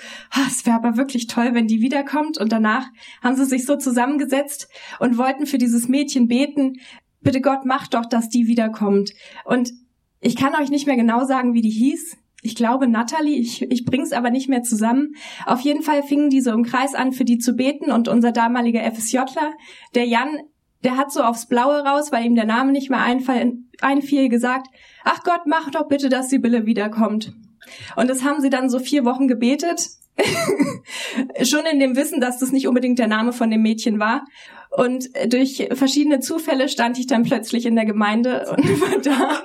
es 0.47 0.65
wäre 0.65 0.75
aber 0.75 0.97
wirklich 0.97 1.27
toll, 1.27 1.53
wenn 1.53 1.67
die 1.67 1.81
wiederkommt. 1.81 2.37
Und 2.37 2.51
danach 2.51 2.87
haben 3.23 3.35
sie 3.35 3.45
sich 3.45 3.65
so 3.65 3.77
zusammengesetzt 3.77 4.67
und 4.99 5.17
wollten 5.17 5.45
für 5.45 5.57
dieses 5.57 5.87
Mädchen 5.87 6.27
beten, 6.27 6.79
bitte 7.21 7.41
Gott, 7.41 7.65
mach 7.65 7.87
doch, 7.87 8.05
dass 8.05 8.29
die 8.29 8.47
wiederkommt. 8.47 9.11
Und 9.45 9.71
ich 10.19 10.35
kann 10.35 10.55
euch 10.55 10.69
nicht 10.69 10.87
mehr 10.87 10.97
genau 10.97 11.25
sagen, 11.25 11.53
wie 11.53 11.61
die 11.61 11.69
hieß 11.69 12.17
ich 12.41 12.55
glaube 12.55 12.87
Natalie, 12.87 13.37
ich, 13.37 13.63
ich 13.63 13.85
bring's 13.85 14.13
aber 14.13 14.29
nicht 14.29 14.47
mehr 14.47 14.61
zusammen. 14.61 15.15
Auf 15.45 15.61
jeden 15.61 15.81
Fall 15.81 16.03
fingen 16.03 16.29
die 16.29 16.41
so 16.41 16.51
im 16.51 16.63
Kreis 16.63 16.93
an, 16.93 17.11
für 17.11 17.25
die 17.25 17.39
zu 17.39 17.53
beten 17.53 17.91
und 17.91 18.07
unser 18.07 18.31
damaliger 18.31 18.81
FSJler, 18.91 19.53
der 19.95 20.05
Jan, 20.05 20.39
der 20.83 20.97
hat 20.97 21.11
so 21.11 21.23
aufs 21.23 21.47
Blaue 21.47 21.83
raus, 21.83 22.11
weil 22.11 22.25
ihm 22.25 22.35
der 22.35 22.45
Name 22.45 22.71
nicht 22.71 22.89
mehr 22.89 23.01
einfall, 23.01 23.53
einfiel, 23.81 24.29
gesagt, 24.29 24.67
ach 25.03 25.23
Gott, 25.23 25.41
mach 25.45 25.71
doch 25.71 25.87
bitte, 25.87 26.09
dass 26.09 26.29
Sibylle 26.29 26.65
wiederkommt. 26.65 27.33
Und 27.95 28.09
das 28.09 28.23
haben 28.23 28.41
sie 28.41 28.49
dann 28.49 28.69
so 28.69 28.79
vier 28.79 29.03
Wochen 29.03 29.27
gebetet, 29.27 29.89
schon 31.43 31.65
in 31.71 31.79
dem 31.79 31.95
Wissen, 31.95 32.19
dass 32.19 32.39
das 32.39 32.51
nicht 32.51 32.67
unbedingt 32.67 32.99
der 32.99 33.07
Name 33.07 33.33
von 33.33 33.49
dem 33.51 33.61
Mädchen 33.61 33.99
war. 33.99 34.25
Und 34.69 35.09
durch 35.27 35.69
verschiedene 35.73 36.19
Zufälle 36.19 36.67
stand 36.69 36.99
ich 36.99 37.07
dann 37.07 37.23
plötzlich 37.23 37.65
in 37.65 37.75
der 37.75 37.85
Gemeinde 37.85 38.45
und 38.49 38.63
war 38.81 38.99
da. 39.01 39.43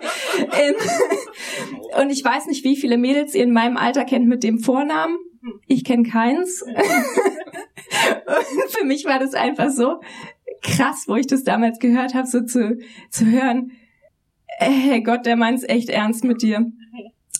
und 2.03 2.11
ich 2.11 2.25
weiß 2.25 2.47
nicht, 2.47 2.65
wie 2.65 2.77
viele 2.77 2.99
Mädels 2.99 3.35
ihr 3.35 3.45
in 3.45 3.53
meinem 3.53 3.77
Alter 3.77 4.05
kennt 4.05 4.27
mit 4.27 4.43
dem 4.43 4.59
Vornamen. 4.59 5.17
Ich 5.67 5.85
kenne 5.85 6.09
keins. 6.09 6.63
und 6.63 6.75
für 8.71 8.85
mich 8.85 9.05
war 9.05 9.19
das 9.19 9.35
einfach 9.35 9.71
so 9.71 10.01
krass, 10.63 11.05
wo 11.09 11.17
ich 11.17 11.27
das 11.27 11.45
damals 11.45 11.79
gehört 11.79 12.15
habe, 12.15 12.27
so 12.27 12.43
zu, 12.43 12.79
zu 13.11 13.27
hören, 13.27 13.73
hey 14.59 15.03
Gott, 15.03 15.27
der 15.27 15.37
meint's 15.37 15.65
echt 15.65 15.89
ernst 15.89 16.25
mit 16.25 16.43
dir. 16.43 16.73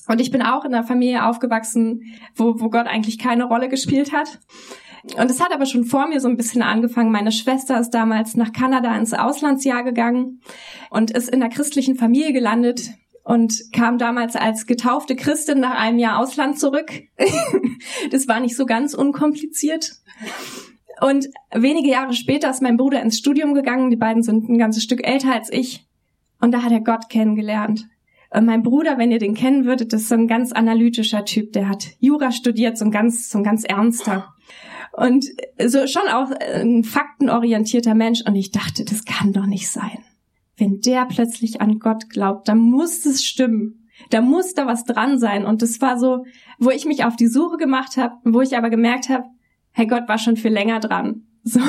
Und 0.09 0.21
ich 0.21 0.31
bin 0.31 0.43
auch 0.43 0.65
in 0.65 0.75
einer 0.75 0.85
Familie 0.85 1.27
aufgewachsen, 1.27 2.03
wo, 2.35 2.61
wo 2.61 2.71
Gott 2.71 2.87
eigentlich 2.87 3.19
keine 3.19 3.45
Rolle 3.45 3.69
gespielt 3.69 4.13
hat. 4.13 4.41
Und 5.17 5.31
es 5.31 5.41
hat 5.41 5.53
aber 5.53 5.67
schon 5.67 5.85
vor 5.85 6.07
mir 6.09 6.21
so 6.21 6.29
ein 6.29 6.37
bisschen 6.37 6.63
angefangen. 6.63 7.11
Meine 7.11 7.33
Schwester 7.33 7.79
ist 7.81 7.91
damals 7.91 8.37
nach 8.37 8.53
Kanada 8.53 8.97
ins 8.97 9.13
Auslandsjahr 9.13 9.83
gegangen 9.83 10.41
und 10.91 11.11
ist 11.11 11.29
in 11.29 11.41
der 11.41 11.49
christlichen 11.49 11.97
Familie 11.97 12.33
gelandet 12.33 12.91
und 13.25 13.73
kam 13.73 13.99
damals 13.99 14.37
als 14.37 14.67
getaufte 14.67 15.17
Christin 15.17 15.61
nach 15.61 15.79
einem 15.79 15.99
Jahr 15.99 16.19
Ausland 16.19 16.59
zurück. 16.59 16.93
das 18.11 18.29
war 18.29 18.41
nicht 18.41 18.57
so 18.57 18.67
ganz 18.67 18.95
unkompliziert. 18.95 19.93
Und 21.01 21.29
wenige 21.53 21.91
Jahre 21.91 22.13
später 22.13 22.51
ist 22.51 22.63
mein 22.63 22.77
Bruder 22.77 23.03
ins 23.03 23.19
Studium 23.19 23.55
gegangen. 23.55 23.91
Die 23.91 23.97
beiden 23.97 24.23
sind 24.23 24.49
ein 24.49 24.59
ganzes 24.59 24.85
Stück 24.85 25.07
älter 25.07 25.33
als 25.33 25.53
ich. 25.53 25.89
Und 26.41 26.53
da 26.53 26.63
hat 26.63 26.73
er 26.73 26.81
Gott 26.81 27.09
kennengelernt. 27.09 27.87
Und 28.33 28.47
mein 28.47 28.63
Bruder, 28.63 28.97
wenn 28.97 29.13
ihr 29.13 29.19
den 29.19 29.35
kennen 29.35 29.67
würdet, 29.67 29.93
ist 29.93 30.09
so 30.09 30.15
ein 30.15 30.27
ganz 30.27 30.53
analytischer 30.53 31.25
Typ. 31.25 31.53
Der 31.53 31.69
hat 31.69 31.87
Jura 31.99 32.33
studiert, 32.33 32.79
so 32.79 32.87
ein 32.87 32.91
ganz, 32.91 33.29
so 33.29 33.39
ein 33.39 33.45
ganz 33.45 33.65
ernster. 33.65 34.33
Und 34.93 35.27
so 35.63 35.87
schon 35.87 36.09
auch 36.09 36.31
ein 36.31 36.83
faktenorientierter 36.83 37.95
Mensch. 37.95 38.23
Und 38.27 38.35
ich 38.35 38.51
dachte, 38.51 38.85
das 38.85 39.05
kann 39.05 39.35
doch 39.35 39.47
nicht 39.47 39.71
sein. 39.71 39.99
Wenn 40.57 40.81
der 40.81 41.05
plötzlich 41.05 41.61
an 41.61 41.79
Gott 41.79 42.09
glaubt, 42.09 42.49
dann 42.49 42.59
muss 42.59 43.05
es 43.05 43.23
stimmen. 43.23 43.89
Da 44.09 44.23
muss 44.23 44.55
da 44.55 44.67
was 44.67 44.85
dran 44.85 45.19
sein. 45.19 45.45
Und 45.45 45.61
das 45.61 45.81
war 45.83 45.99
so, 45.99 46.25
wo 46.59 46.71
ich 46.71 46.87
mich 46.87 47.05
auf 47.05 47.17
die 47.17 47.29
Suche 47.29 47.59
gemacht 47.59 47.99
habe, 47.99 48.15
wo 48.25 48.41
ich 48.41 48.57
aber 48.57 48.71
gemerkt 48.71 49.11
habe, 49.11 49.25
Herr 49.73 49.87
Gott 49.87 50.09
war 50.09 50.19
schon 50.19 50.37
viel 50.37 50.53
länger 50.53 50.81
dran. 50.81 51.27
So. 51.45 51.61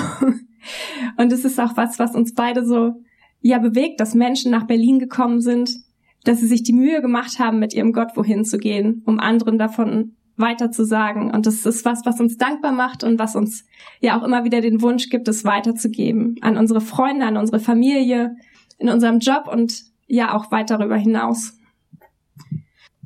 Und 1.18 1.34
es 1.34 1.44
ist 1.44 1.60
auch 1.60 1.76
was, 1.76 1.98
was 1.98 2.14
uns 2.14 2.36
beide 2.36 2.64
so, 2.64 2.94
ja, 3.42 3.58
bewegt, 3.58 4.00
dass 4.00 4.14
Menschen 4.14 4.52
nach 4.52 4.68
Berlin 4.68 5.00
gekommen 5.00 5.42
sind, 5.42 5.83
dass 6.24 6.40
sie 6.40 6.48
sich 6.48 6.64
die 6.64 6.74
Mühe 6.74 7.02
gemacht 7.02 7.40
haben, 7.40 7.60
mit 7.60 7.74
ihrem 7.74 7.94
Gott 7.94 8.16
wohin 8.16 8.46
zu 8.46 8.58
gehen, 8.58 9.02
um 9.06 9.20
anderen 9.20 9.58
davon 9.58 10.16
weiter. 10.36 10.66
Und 10.66 11.46
das 11.46 11.66
ist 11.66 11.86
was, 11.86 12.06
was 12.06 12.20
uns 12.20 12.38
dankbar 12.38 12.72
macht 12.72 13.04
und 13.04 13.20
was 13.20 13.36
uns 13.36 13.66
ja 14.00 14.20
auch 14.20 14.24
immer 14.24 14.44
wieder 14.44 14.62
den 14.62 14.82
Wunsch 14.82 15.10
gibt, 15.10 15.28
es 15.28 15.46
weiterzugeben 15.46 16.36
an 16.42 16.58
unsere 16.58 16.82
Freunde, 16.82 17.26
an 17.26 17.38
unsere 17.38 17.60
Familie, 17.60 18.36
in 18.78 18.90
unserem 18.90 19.20
Job 19.20 19.48
und 19.52 19.84
ja 20.08 20.34
auch 20.36 20.52
weit 20.52 20.70
darüber 20.70 20.98
hinaus. 20.98 21.58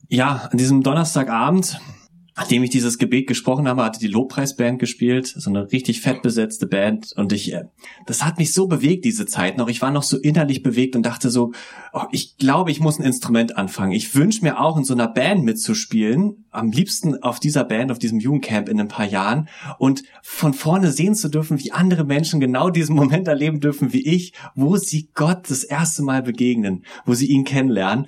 Ja, 0.09 0.47
an 0.51 0.57
diesem 0.57 0.83
Donnerstagabend 0.83 1.81
Nachdem 2.37 2.61
ich 2.61 2.69
dieses 2.69 2.99
Gebet 2.99 3.25
gesprochen 3.25 3.67
habe, 3.67 3.83
hatte 3.83 3.99
die 3.99 4.07
Lobpreisband 4.07 4.77
gespielt, 4.77 5.25
so 5.25 5.49
eine 5.49 5.71
richtig 5.71 6.01
fett 6.01 6.21
besetzte 6.21 6.67
Band 6.67 7.11
und 7.15 7.33
ich, 7.33 7.51
äh, 7.51 7.63
das 8.05 8.23
hat 8.23 8.37
mich 8.37 8.53
so 8.53 8.67
bewegt, 8.67 9.05
diese 9.05 9.25
Zeit 9.25 9.57
noch. 9.57 9.67
Ich 9.67 9.81
war 9.81 9.89
noch 9.89 10.03
so 10.03 10.17
innerlich 10.17 10.61
bewegt 10.61 10.95
und 10.95 11.03
dachte 11.03 11.31
so, 11.31 11.51
oh, 11.93 12.03
ich 12.11 12.37
glaube, 12.37 12.69
ich 12.69 12.79
muss 12.79 12.99
ein 12.99 13.05
Instrument 13.05 13.57
anfangen. 13.57 13.91
Ich 13.91 14.13
wünsche 14.13 14.43
mir 14.43 14.59
auch 14.59 14.77
in 14.77 14.83
so 14.83 14.93
einer 14.93 15.07
Band 15.07 15.45
mitzuspielen, 15.45 16.45
am 16.51 16.71
liebsten 16.71 17.23
auf 17.23 17.39
dieser 17.39 17.63
Band, 17.63 17.91
auf 17.91 17.97
diesem 17.97 18.19
Jugendcamp 18.19 18.69
in 18.69 18.79
ein 18.79 18.87
paar 18.87 19.07
Jahren 19.07 19.49
und 19.79 20.03
von 20.21 20.53
vorne 20.53 20.91
sehen 20.91 21.15
zu 21.15 21.29
dürfen, 21.29 21.59
wie 21.59 21.71
andere 21.71 22.03
Menschen 22.03 22.39
genau 22.39 22.69
diesen 22.69 22.95
Moment 22.95 23.27
erleben 23.27 23.61
dürfen 23.61 23.93
wie 23.93 24.05
ich, 24.05 24.33
wo 24.53 24.77
sie 24.77 25.09
Gott 25.15 25.49
das 25.49 25.63
erste 25.63 26.03
Mal 26.03 26.21
begegnen, 26.21 26.83
wo 27.05 27.15
sie 27.15 27.25
ihn 27.27 27.45
kennenlernen. 27.45 28.05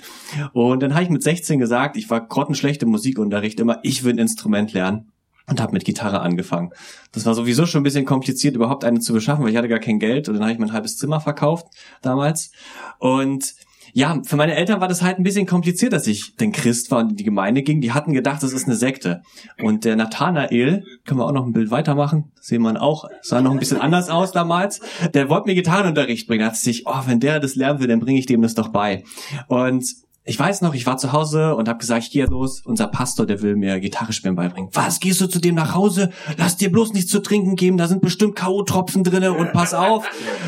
Und 0.53 0.83
dann 0.83 0.93
habe 0.93 1.03
ich 1.03 1.09
mit 1.09 1.23
16 1.23 1.57
gesagt, 1.57 1.97
ich 1.97 2.11
war 2.11 2.27
grottenschlecht 2.27 2.83
im 2.83 2.89
Musikunterricht 2.89 3.59
immer, 3.59 3.79
ich 3.81 4.03
will 4.03 4.18
Instrument 4.19 4.73
lernen 4.73 5.11
und 5.47 5.59
habe 5.61 5.73
mit 5.73 5.85
Gitarre 5.85 6.21
angefangen. 6.21 6.71
Das 7.11 7.25
war 7.25 7.33
sowieso 7.33 7.65
schon 7.65 7.81
ein 7.81 7.83
bisschen 7.83 8.05
kompliziert, 8.05 8.55
überhaupt 8.55 8.83
eine 8.85 8.99
zu 8.99 9.13
beschaffen, 9.13 9.43
weil 9.43 9.51
ich 9.51 9.57
hatte 9.57 9.67
gar 9.67 9.79
kein 9.79 9.99
Geld 9.99 10.27
und 10.27 10.35
dann 10.35 10.43
habe 10.43 10.53
ich 10.53 10.59
mein 10.59 10.73
halbes 10.73 10.97
Zimmer 10.97 11.19
verkauft 11.19 11.67
damals. 12.01 12.51
Und 12.99 13.55
ja, 13.93 14.21
für 14.23 14.35
meine 14.35 14.55
Eltern 14.55 14.81
war 14.81 14.87
das 14.87 15.01
halt 15.01 15.17
ein 15.17 15.23
bisschen 15.23 15.47
kompliziert, 15.47 15.93
dass 15.93 16.05
ich 16.07 16.35
den 16.35 16.51
Christ 16.51 16.91
war 16.91 16.99
und 16.99 17.11
in 17.11 17.15
die 17.15 17.23
Gemeinde 17.23 17.63
ging. 17.63 17.81
Die 17.81 17.91
hatten 17.91 18.13
gedacht, 18.13 18.43
das 18.43 18.53
ist 18.53 18.67
eine 18.67 18.75
Sekte. 18.75 19.23
Und 19.61 19.85
der 19.85 19.95
Nathanael, 19.95 20.83
können 21.05 21.19
wir 21.19 21.25
auch 21.25 21.31
noch 21.31 21.45
ein 21.45 21.53
Bild 21.53 21.71
weitermachen, 21.71 22.31
sehen 22.39 22.61
wir 22.61 22.79
auch, 22.81 23.05
sah 23.21 23.41
noch 23.41 23.51
ein 23.51 23.59
bisschen 23.59 23.81
anders 23.81 24.09
aus 24.09 24.31
damals. 24.31 24.81
Der 25.13 25.29
wollte 25.29 25.47
mir 25.47 25.55
Gitarrenunterricht 25.55 26.27
bringen. 26.27 26.41
Da 26.41 26.47
hat 26.47 26.55
sich, 26.55 26.83
oh, 26.85 27.01
wenn 27.07 27.19
der 27.19 27.39
das 27.39 27.55
lernen 27.55 27.79
will, 27.79 27.87
dann 27.87 27.99
bringe 27.99 28.19
ich 28.19 28.25
dem 28.25 28.41
das 28.41 28.53
doch 28.53 28.69
bei. 28.69 29.03
Und 29.47 29.85
ich 30.29 30.37
weiß 30.37 30.61
noch, 30.61 30.75
ich 30.75 30.85
war 30.85 30.97
zu 30.97 31.11
Hause 31.11 31.55
und 31.55 31.67
habe 31.67 31.79
gesagt, 31.79 32.03
ich 32.03 32.11
gehe 32.11 32.25
los. 32.25 32.61
Unser 32.63 32.85
Pastor, 32.85 33.25
der 33.25 33.41
will 33.41 33.55
mir 33.55 33.79
Gitarre 33.79 34.13
spielen 34.13 34.35
beibringen. 34.35 34.69
Was, 34.73 34.99
gehst 34.99 35.19
du 35.21 35.27
zu 35.27 35.39
dem 35.39 35.55
nach 35.55 35.73
Hause? 35.73 36.11
Lass 36.37 36.55
dir 36.55 36.71
bloß 36.71 36.93
nichts 36.93 37.09
zu 37.09 37.19
trinken 37.19 37.55
geben, 37.55 37.77
da 37.77 37.87
sind 37.87 38.01
bestimmt 38.01 38.35
K.O.-Tropfen 38.35 39.03
drinne 39.03 39.33
und 39.33 39.53
pass 39.53 39.73
auf. 39.73 40.07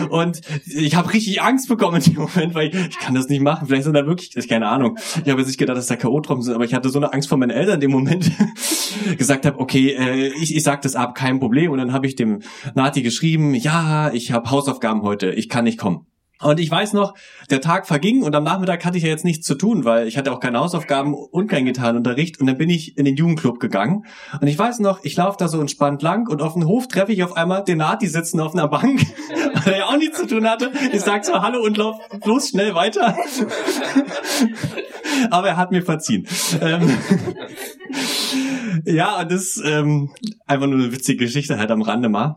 Und 0.10 0.42
ich 0.66 0.96
habe 0.96 1.12
richtig 1.12 1.42
Angst 1.42 1.68
bekommen 1.68 2.00
in 2.00 2.14
dem 2.14 2.22
Moment, 2.22 2.54
weil 2.54 2.68
ich, 2.68 2.76
ich 2.76 3.00
kann 3.00 3.16
das 3.16 3.28
nicht 3.28 3.42
machen. 3.42 3.68
Vielleicht 3.68 3.86
sind 3.86 3.96
da 3.96 4.06
wirklich, 4.06 4.38
ich 4.38 4.48
keine 4.48 4.68
Ahnung. 4.68 5.00
Ich 5.26 5.32
habe 5.32 5.42
jetzt 5.42 5.48
nicht 5.48 5.58
gedacht, 5.58 5.78
dass 5.78 5.88
da 5.88 5.96
K.O.-Tropfen 5.96 6.44
sind, 6.44 6.54
aber 6.54 6.64
ich 6.66 6.76
hatte 6.76 6.90
so 6.90 7.00
eine 7.00 7.12
Angst 7.12 7.28
vor 7.28 7.40
meinen 7.40 7.50
Eltern 7.50 7.76
in 7.76 7.82
dem 7.82 7.92
Moment, 7.92 8.32
gesagt 9.18 9.48
habe, 9.48 9.60
okay, 9.60 9.96
äh, 9.98 10.28
ich, 10.40 10.56
ich 10.56 10.62
sag 10.62 10.84
das 10.84 10.96
ab, 10.96 11.16
kein 11.16 11.40
Problem. 11.40 11.72
Und 11.72 11.80
dann 11.80 11.92
habe 11.92 12.06
ich 12.06 12.16
dem 12.16 12.44
Nati 12.76 13.02
geschrieben, 13.02 13.56
ja, 13.56 14.14
ich 14.14 14.32
habe 14.32 14.52
Hausaufgaben 14.52 15.02
heute, 15.02 15.32
ich 15.32 15.50
kann 15.50 15.64
nicht 15.64 15.80
kommen. 15.80 16.06
Und 16.42 16.60
ich 16.60 16.70
weiß 16.70 16.94
noch, 16.94 17.14
der 17.50 17.62
Tag 17.62 17.88
verging 17.88 18.24
und 18.24 18.36
am 18.36 18.44
Nachmittag 18.44 18.84
hatte 18.86 18.98
ich 18.98 19.04
ja 19.04 19.10
jetzt 19.10 19.26
nichts 19.26 19.46
zu 19.46 19.56
tun, 19.56 19.86
weil 19.86 20.08
ich 20.08 20.18
hatte 20.18 20.32
auch 20.32 20.40
keine 20.40 20.60
Hausaufgaben 20.60 21.14
und 21.14 21.48
keinen 21.48 21.66
Gitarrenunterricht. 21.66 22.40
Und 22.40 22.48
dann 22.48 22.58
bin 22.58 22.70
ich 22.70 22.98
in 22.98 23.06
den 23.06 23.16
Jugendclub 23.16 23.60
gegangen. 23.60 24.06
Und 24.40 24.48
ich 24.48 24.58
weiß 24.58 24.80
noch, 24.80 25.04
ich 25.04 25.16
laufe 25.16 25.38
da 25.38 25.48
so 25.48 25.60
entspannt 25.60 26.02
lang 26.02 26.28
und 26.28 26.42
auf 26.42 26.54
dem 26.54 26.66
Hof 26.66 26.88
treffe 26.88 27.12
ich 27.12 27.24
auf 27.24 27.36
einmal 27.38 27.64
den 27.64 27.78
Nati 27.78 28.08
sitzen 28.08 28.40
auf 28.40 28.54
einer 28.54 28.68
Bank, 28.68 29.02
weil 29.66 29.74
er 29.74 29.80
ja 29.80 29.86
auch 29.86 29.98
nichts 29.98 30.20
zu 30.20 30.28
tun 30.28 30.48
hatte. 30.48 30.72
Ich 30.92 31.02
sag 31.02 31.26
so 31.26 31.42
Hallo 31.42 31.64
und 31.64 31.78
lauf 31.78 31.98
bloß 32.24 32.50
schnell 32.50 32.74
weiter. 32.76 33.16
Aber 35.30 35.50
er 35.50 35.58
hat 35.58 35.72
mir 35.72 35.84
verziehen. 35.84 36.28
Ähm, 36.62 36.98
ja, 38.86 39.20
und 39.20 39.32
das 39.32 39.62
ähm, 39.64 40.10
einfach 40.48 40.68
nur 40.68 40.80
eine 40.80 40.92
witzige 40.92 41.26
Geschichte 41.26 41.58
halt 41.58 41.72
am 41.72 41.82
Rande 41.82 42.10
mal. 42.10 42.36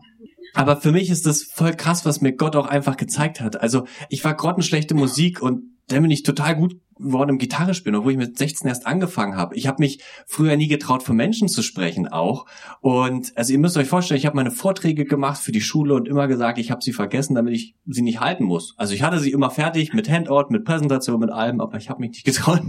Aber 0.55 0.77
für 0.77 0.91
mich 0.91 1.09
ist 1.09 1.25
das 1.25 1.43
voll 1.43 1.73
krass, 1.73 2.05
was 2.05 2.21
mir 2.21 2.33
Gott 2.33 2.55
auch 2.55 2.67
einfach 2.67 2.97
gezeigt 2.97 3.41
hat. 3.41 3.61
Also 3.61 3.85
ich 4.09 4.23
war 4.23 4.33
grottenschlechte 4.33 4.95
Musik 4.95 5.41
und 5.41 5.75
dann 5.87 6.01
bin 6.01 6.11
ich 6.11 6.23
total 6.23 6.55
gut 6.55 6.77
geworden 6.97 7.31
im 7.31 7.37
Gitarre 7.37 7.73
spielen, 7.73 7.95
obwohl 7.95 8.13
ich 8.13 8.17
mit 8.17 8.37
16 8.37 8.67
erst 8.67 8.87
angefangen 8.87 9.35
habe. 9.35 9.55
Ich 9.55 9.67
habe 9.67 9.81
mich 9.81 10.01
früher 10.25 10.55
nie 10.55 10.67
getraut, 10.67 11.03
von 11.03 11.15
Menschen 11.15 11.47
zu 11.47 11.61
sprechen 11.61 12.07
auch. 12.07 12.45
Und 12.79 13.33
also 13.35 13.51
ihr 13.51 13.59
müsst 13.59 13.77
euch 13.77 13.87
vorstellen, 13.87 14.17
ich 14.17 14.25
habe 14.25 14.37
meine 14.37 14.51
Vorträge 14.51 15.05
gemacht 15.05 15.41
für 15.41 15.51
die 15.51 15.61
Schule 15.61 15.93
und 15.93 16.07
immer 16.07 16.27
gesagt, 16.27 16.57
ich 16.57 16.71
habe 16.71 16.81
sie 16.81 16.93
vergessen, 16.93 17.35
damit 17.35 17.53
ich 17.53 17.75
sie 17.85 18.01
nicht 18.01 18.21
halten 18.21 18.45
muss. 18.45 18.73
Also 18.77 18.93
ich 18.93 19.03
hatte 19.03 19.19
sie 19.19 19.31
immer 19.31 19.51
fertig 19.51 19.93
mit 19.93 20.09
Handout, 20.09 20.45
mit 20.49 20.63
Präsentation, 20.63 21.19
mit 21.19 21.31
allem, 21.31 21.59
aber 21.59 21.77
ich 21.77 21.89
habe 21.89 21.99
mich 21.99 22.11
nicht 22.11 22.23
getraut, 22.25 22.61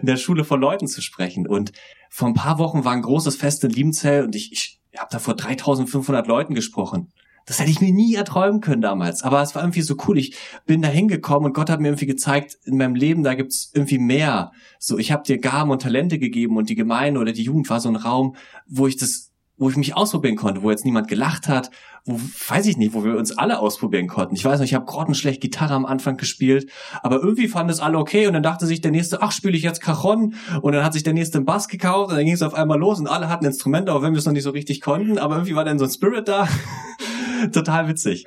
in 0.00 0.06
der 0.06 0.16
Schule 0.16 0.44
vor 0.44 0.58
Leuten 0.58 0.88
zu 0.88 1.02
sprechen. 1.02 1.46
Und 1.46 1.72
vor 2.08 2.28
ein 2.28 2.34
paar 2.34 2.58
Wochen 2.58 2.84
war 2.84 2.92
ein 2.92 3.02
großes 3.02 3.36
Fest 3.36 3.64
in 3.64 3.70
Liebenzell 3.70 4.24
und 4.24 4.34
ich, 4.34 4.52
ich 4.52 4.81
ich 4.92 5.00
habe 5.00 5.08
da 5.10 5.18
vor 5.18 5.34
3500 5.34 6.26
Leuten 6.26 6.54
gesprochen. 6.54 7.12
Das 7.46 7.58
hätte 7.58 7.70
ich 7.70 7.80
mir 7.80 7.92
nie 7.92 8.14
erträumen 8.14 8.60
können 8.60 8.82
damals. 8.82 9.22
Aber 9.22 9.42
es 9.42 9.54
war 9.54 9.62
irgendwie 9.62 9.82
so 9.82 9.96
cool. 10.06 10.18
Ich 10.18 10.36
bin 10.64 10.80
da 10.80 10.88
hingekommen 10.88 11.46
und 11.46 11.54
Gott 11.54 11.70
hat 11.70 11.80
mir 11.80 11.88
irgendwie 11.88 12.06
gezeigt, 12.06 12.58
in 12.64 12.76
meinem 12.76 12.94
Leben, 12.94 13.24
da 13.24 13.34
gibt's 13.34 13.72
irgendwie 13.74 13.98
mehr. 13.98 14.52
So, 14.78 14.98
ich 14.98 15.10
habe 15.10 15.24
dir 15.24 15.38
Gaben 15.38 15.70
und 15.70 15.82
Talente 15.82 16.18
gegeben 16.18 16.56
und 16.56 16.68
die 16.68 16.76
Gemeinde 16.76 17.18
oder 17.18 17.32
die 17.32 17.42
Jugend 17.42 17.68
war 17.68 17.80
so 17.80 17.88
ein 17.88 17.96
Raum, 17.96 18.36
wo 18.66 18.86
ich 18.86 18.96
das 18.96 19.31
wo 19.62 19.70
ich 19.70 19.76
mich 19.76 19.96
ausprobieren 19.96 20.34
konnte, 20.34 20.62
wo 20.62 20.70
jetzt 20.70 20.84
niemand 20.84 21.06
gelacht 21.06 21.46
hat, 21.46 21.70
wo, 22.04 22.18
weiß 22.48 22.66
ich 22.66 22.76
nicht, 22.76 22.94
wo 22.94 23.04
wir 23.04 23.16
uns 23.16 23.38
alle 23.38 23.60
ausprobieren 23.60 24.08
konnten. 24.08 24.34
Ich 24.34 24.44
weiß 24.44 24.58
noch, 24.58 24.64
ich 24.64 24.74
habe 24.74 24.86
grottenschlecht 24.86 25.40
Gitarre 25.40 25.74
am 25.74 25.86
Anfang 25.86 26.16
gespielt, 26.16 26.68
aber 27.00 27.20
irgendwie 27.22 27.46
fanden 27.46 27.70
es 27.70 27.78
alle 27.78 27.96
okay 27.98 28.26
und 28.26 28.32
dann 28.32 28.42
dachte 28.42 28.66
sich 28.66 28.80
der 28.80 28.90
Nächste, 28.90 29.22
ach, 29.22 29.30
spiele 29.30 29.56
ich 29.56 29.62
jetzt 29.62 29.80
Cajon 29.80 30.34
und 30.62 30.72
dann 30.72 30.84
hat 30.84 30.94
sich 30.94 31.04
der 31.04 31.12
Nächste 31.12 31.38
einen 31.38 31.44
Bass 31.44 31.68
gekauft 31.68 32.10
und 32.10 32.16
dann 32.16 32.24
ging 32.24 32.34
es 32.34 32.42
auf 32.42 32.54
einmal 32.54 32.76
los 32.76 32.98
und 32.98 33.06
alle 33.06 33.28
hatten 33.28 33.44
Instrumente, 33.44 33.94
auch 33.94 34.02
wenn 34.02 34.14
wir 34.14 34.18
es 34.18 34.24
noch 34.26 34.32
nicht 34.32 34.42
so 34.42 34.50
richtig 34.50 34.80
konnten, 34.80 35.16
aber 35.16 35.36
irgendwie 35.36 35.54
war 35.54 35.64
dann 35.64 35.78
so 35.78 35.84
ein 35.84 35.90
Spirit 35.92 36.26
da. 36.26 36.48
total 37.52 37.86
witzig. 37.86 38.24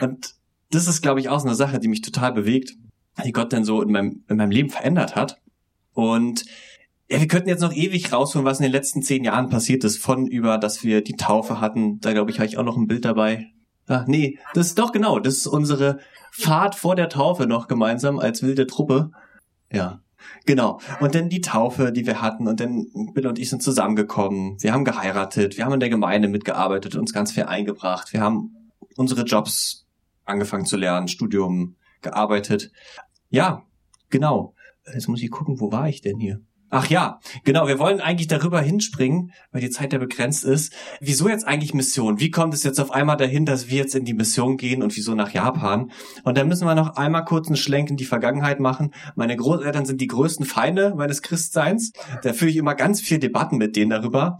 Und 0.00 0.36
das 0.70 0.88
ist, 0.88 1.02
glaube 1.02 1.20
ich, 1.20 1.28
auch 1.28 1.40
so 1.40 1.48
eine 1.48 1.54
Sache, 1.54 1.78
die 1.78 1.88
mich 1.88 2.00
total 2.00 2.32
bewegt, 2.32 2.72
die 3.26 3.32
Gott 3.32 3.52
dann 3.52 3.64
so 3.64 3.82
in 3.82 3.92
meinem, 3.92 4.24
in 4.26 4.38
meinem 4.38 4.52
Leben 4.52 4.70
verändert 4.70 5.16
hat. 5.16 5.36
Und 5.92 6.46
ja, 7.08 7.20
wir 7.20 7.28
könnten 7.28 7.48
jetzt 7.48 7.60
noch 7.60 7.72
ewig 7.72 8.12
rausholen, 8.12 8.44
was 8.44 8.58
in 8.58 8.64
den 8.64 8.72
letzten 8.72 9.02
zehn 9.02 9.22
Jahren 9.24 9.48
passiert 9.48 9.84
ist, 9.84 9.98
von 9.98 10.26
über, 10.26 10.58
dass 10.58 10.82
wir 10.82 11.02
die 11.02 11.16
Taufe 11.16 11.60
hatten. 11.60 12.00
Da 12.00 12.12
glaube 12.12 12.30
ich, 12.30 12.38
habe 12.38 12.48
ich 12.48 12.58
auch 12.58 12.64
noch 12.64 12.76
ein 12.76 12.88
Bild 12.88 13.04
dabei. 13.04 13.46
Ah, 13.86 14.04
nee, 14.08 14.38
das 14.54 14.68
ist 14.68 14.78
doch 14.78 14.90
genau, 14.90 15.20
das 15.20 15.36
ist 15.36 15.46
unsere 15.46 16.00
Fahrt 16.32 16.74
vor 16.74 16.96
der 16.96 17.08
Taufe 17.08 17.46
noch 17.46 17.68
gemeinsam 17.68 18.18
als 18.18 18.42
wilde 18.42 18.66
Truppe. 18.66 19.12
Ja, 19.70 20.00
genau. 20.44 20.80
Und 21.00 21.14
dann 21.14 21.28
die 21.28 21.40
Taufe, 21.40 21.92
die 21.92 22.06
wir 22.06 22.20
hatten. 22.20 22.48
Und 22.48 22.58
dann 22.58 22.86
Bill 23.14 23.28
und 23.28 23.38
ich 23.38 23.48
sind 23.48 23.62
zusammengekommen. 23.62 24.56
Wir 24.60 24.72
haben 24.72 24.84
geheiratet. 24.84 25.56
Wir 25.56 25.64
haben 25.64 25.74
in 25.74 25.80
der 25.80 25.88
Gemeinde 25.88 26.26
mitgearbeitet, 26.26 26.96
uns 26.96 27.12
ganz 27.12 27.32
viel 27.32 27.44
eingebracht. 27.44 28.12
Wir 28.12 28.20
haben 28.20 28.72
unsere 28.96 29.22
Jobs 29.22 29.86
angefangen 30.24 30.66
zu 30.66 30.76
lernen, 30.76 31.06
Studium 31.06 31.76
gearbeitet. 32.02 32.72
Ja, 33.28 33.62
genau. 34.10 34.54
Jetzt 34.92 35.08
muss 35.08 35.22
ich 35.22 35.30
gucken, 35.30 35.60
wo 35.60 35.70
war 35.70 35.88
ich 35.88 36.00
denn 36.00 36.18
hier? 36.18 36.40
Ach 36.68 36.88
ja, 36.88 37.20
genau. 37.44 37.68
Wir 37.68 37.78
wollen 37.78 38.00
eigentlich 38.00 38.26
darüber 38.26 38.60
hinspringen, 38.60 39.32
weil 39.52 39.60
die 39.60 39.70
Zeit 39.70 39.92
ja 39.92 39.98
begrenzt 39.98 40.44
ist. 40.44 40.72
Wieso 41.00 41.28
jetzt 41.28 41.46
eigentlich 41.46 41.74
Mission? 41.74 42.18
Wie 42.18 42.30
kommt 42.30 42.54
es 42.54 42.64
jetzt 42.64 42.80
auf 42.80 42.90
einmal 42.90 43.16
dahin, 43.16 43.46
dass 43.46 43.68
wir 43.68 43.78
jetzt 43.78 43.94
in 43.94 44.04
die 44.04 44.14
Mission 44.14 44.56
gehen 44.56 44.82
und 44.82 44.96
wieso 44.96 45.14
nach 45.14 45.30
Japan? 45.32 45.92
Und 46.24 46.36
dann 46.36 46.48
müssen 46.48 46.66
wir 46.66 46.74
noch 46.74 46.96
einmal 46.96 47.24
kurz 47.24 47.46
einen 47.46 47.56
Schlenk 47.56 47.90
in 47.90 47.96
die 47.96 48.04
Vergangenheit 48.04 48.58
machen. 48.58 48.92
Meine 49.14 49.36
Großeltern 49.36 49.86
sind 49.86 50.00
die 50.00 50.08
größten 50.08 50.44
Feinde 50.44 50.94
meines 50.96 51.22
Christseins. 51.22 51.92
Da 52.22 52.32
führe 52.32 52.50
ich 52.50 52.56
immer 52.56 52.74
ganz 52.74 53.00
viel 53.00 53.18
Debatten 53.18 53.58
mit 53.58 53.76
denen 53.76 53.90
darüber. 53.90 54.38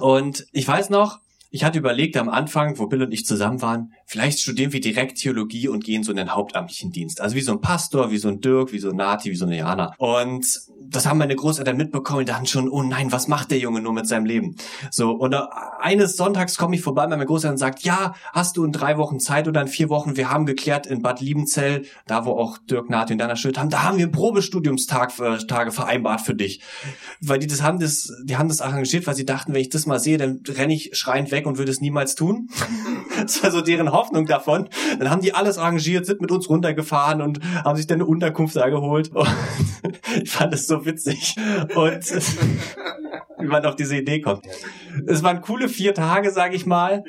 Und 0.00 0.46
ich 0.52 0.68
weiß 0.68 0.90
noch, 0.90 1.20
ich 1.50 1.64
hatte 1.64 1.78
überlegt 1.78 2.16
am 2.18 2.28
Anfang, 2.28 2.78
wo 2.78 2.86
Bill 2.86 3.02
und 3.02 3.12
ich 3.12 3.24
zusammen 3.24 3.62
waren, 3.62 3.92
vielleicht 4.06 4.40
studieren 4.40 4.72
wir 4.72 4.80
direkt 4.80 5.18
Theologie 5.18 5.68
und 5.68 5.84
gehen 5.84 6.02
so 6.02 6.12
in 6.12 6.16
den 6.16 6.34
hauptamtlichen 6.34 6.92
Dienst. 6.92 7.20
Also 7.20 7.36
wie 7.36 7.40
so 7.40 7.52
ein 7.52 7.60
Pastor, 7.60 8.10
wie 8.10 8.18
so 8.18 8.28
ein 8.28 8.40
Dirk, 8.40 8.72
wie 8.72 8.78
so 8.78 8.90
ein 8.90 8.96
Nati, 8.96 9.30
wie 9.30 9.36
so 9.36 9.44
eine 9.44 9.58
Jana. 9.58 9.92
Und 9.98 10.46
das 10.88 11.06
haben 11.06 11.18
meine 11.18 11.34
Großeltern 11.34 11.76
mitbekommen 11.76 12.20
und 12.20 12.28
dachten 12.28 12.46
schon, 12.46 12.68
oh 12.68 12.82
nein, 12.82 13.10
was 13.10 13.28
macht 13.28 13.50
der 13.50 13.58
Junge 13.58 13.80
nur 13.80 13.92
mit 13.92 14.06
seinem 14.06 14.24
Leben? 14.24 14.56
So, 14.90 15.10
und 15.10 15.34
eines 15.34 16.16
Sonntags 16.16 16.56
komme 16.56 16.76
ich 16.76 16.82
vorbei 16.82 17.06
bei 17.06 17.16
meinen 17.16 17.26
Großeltern 17.26 17.54
und 17.54 17.58
sagt, 17.58 17.82
ja, 17.82 18.14
hast 18.32 18.56
du 18.56 18.64
in 18.64 18.72
drei 18.72 18.96
Wochen 18.96 19.18
Zeit 19.18 19.48
oder 19.48 19.60
in 19.60 19.68
vier 19.68 19.88
Wochen? 19.88 20.16
Wir 20.16 20.30
haben 20.30 20.46
geklärt 20.46 20.86
in 20.86 21.02
Bad 21.02 21.20
Liebenzell, 21.20 21.84
da 22.06 22.24
wo 22.24 22.32
auch 22.32 22.58
Dirk 22.58 22.88
Nati 22.88 23.12
und 23.12 23.18
Dana 23.18 23.36
Schild 23.36 23.58
haben, 23.58 23.70
da 23.70 23.82
haben 23.82 23.98
wir 23.98 24.06
Probestudiumstage 24.10 25.12
vereinbart 25.72 26.20
für 26.20 26.34
dich. 26.34 26.60
Weil 27.20 27.38
die 27.38 27.46
das 27.46 27.62
haben 27.62 27.80
das, 27.80 28.12
die 28.24 28.36
haben 28.36 28.48
das 28.48 28.60
arrangiert, 28.60 29.06
weil 29.06 29.16
sie 29.16 29.26
dachten, 29.26 29.52
wenn 29.52 29.60
ich 29.60 29.70
das 29.70 29.86
mal 29.86 29.98
sehe, 29.98 30.18
dann 30.18 30.40
renne 30.46 30.74
ich 30.74 30.90
schreiend 30.92 31.30
weg 31.32 31.46
und 31.46 31.58
würde 31.58 31.72
es 31.72 31.80
niemals 31.80 32.14
tun. 32.14 32.48
das 33.20 33.42
war 33.42 33.50
so 33.50 33.60
deren 33.60 33.88
Hoffnung 33.96 34.26
davon. 34.26 34.68
Dann 34.98 35.10
haben 35.10 35.22
die 35.22 35.34
alles 35.34 35.58
arrangiert, 35.58 36.06
sind 36.06 36.20
mit 36.20 36.30
uns 36.30 36.48
runtergefahren 36.48 37.20
und 37.22 37.40
haben 37.64 37.76
sich 37.76 37.86
dann 37.86 37.96
eine 37.96 38.06
Unterkunft 38.06 38.56
da 38.56 38.68
geholt. 38.68 39.14
Und 39.14 39.28
ich 40.22 40.30
fand 40.30 40.54
es 40.54 40.66
so 40.66 40.84
witzig. 40.84 41.36
Und 41.74 42.04
wie 43.38 43.46
man 43.46 43.64
auf 43.64 43.76
diese 43.76 43.96
Idee 43.96 44.20
kommt. 44.20 44.46
Es 45.06 45.22
waren 45.22 45.40
coole 45.40 45.68
vier 45.68 45.94
Tage, 45.94 46.30
sage 46.30 46.56
ich 46.56 46.66
mal. 46.66 47.04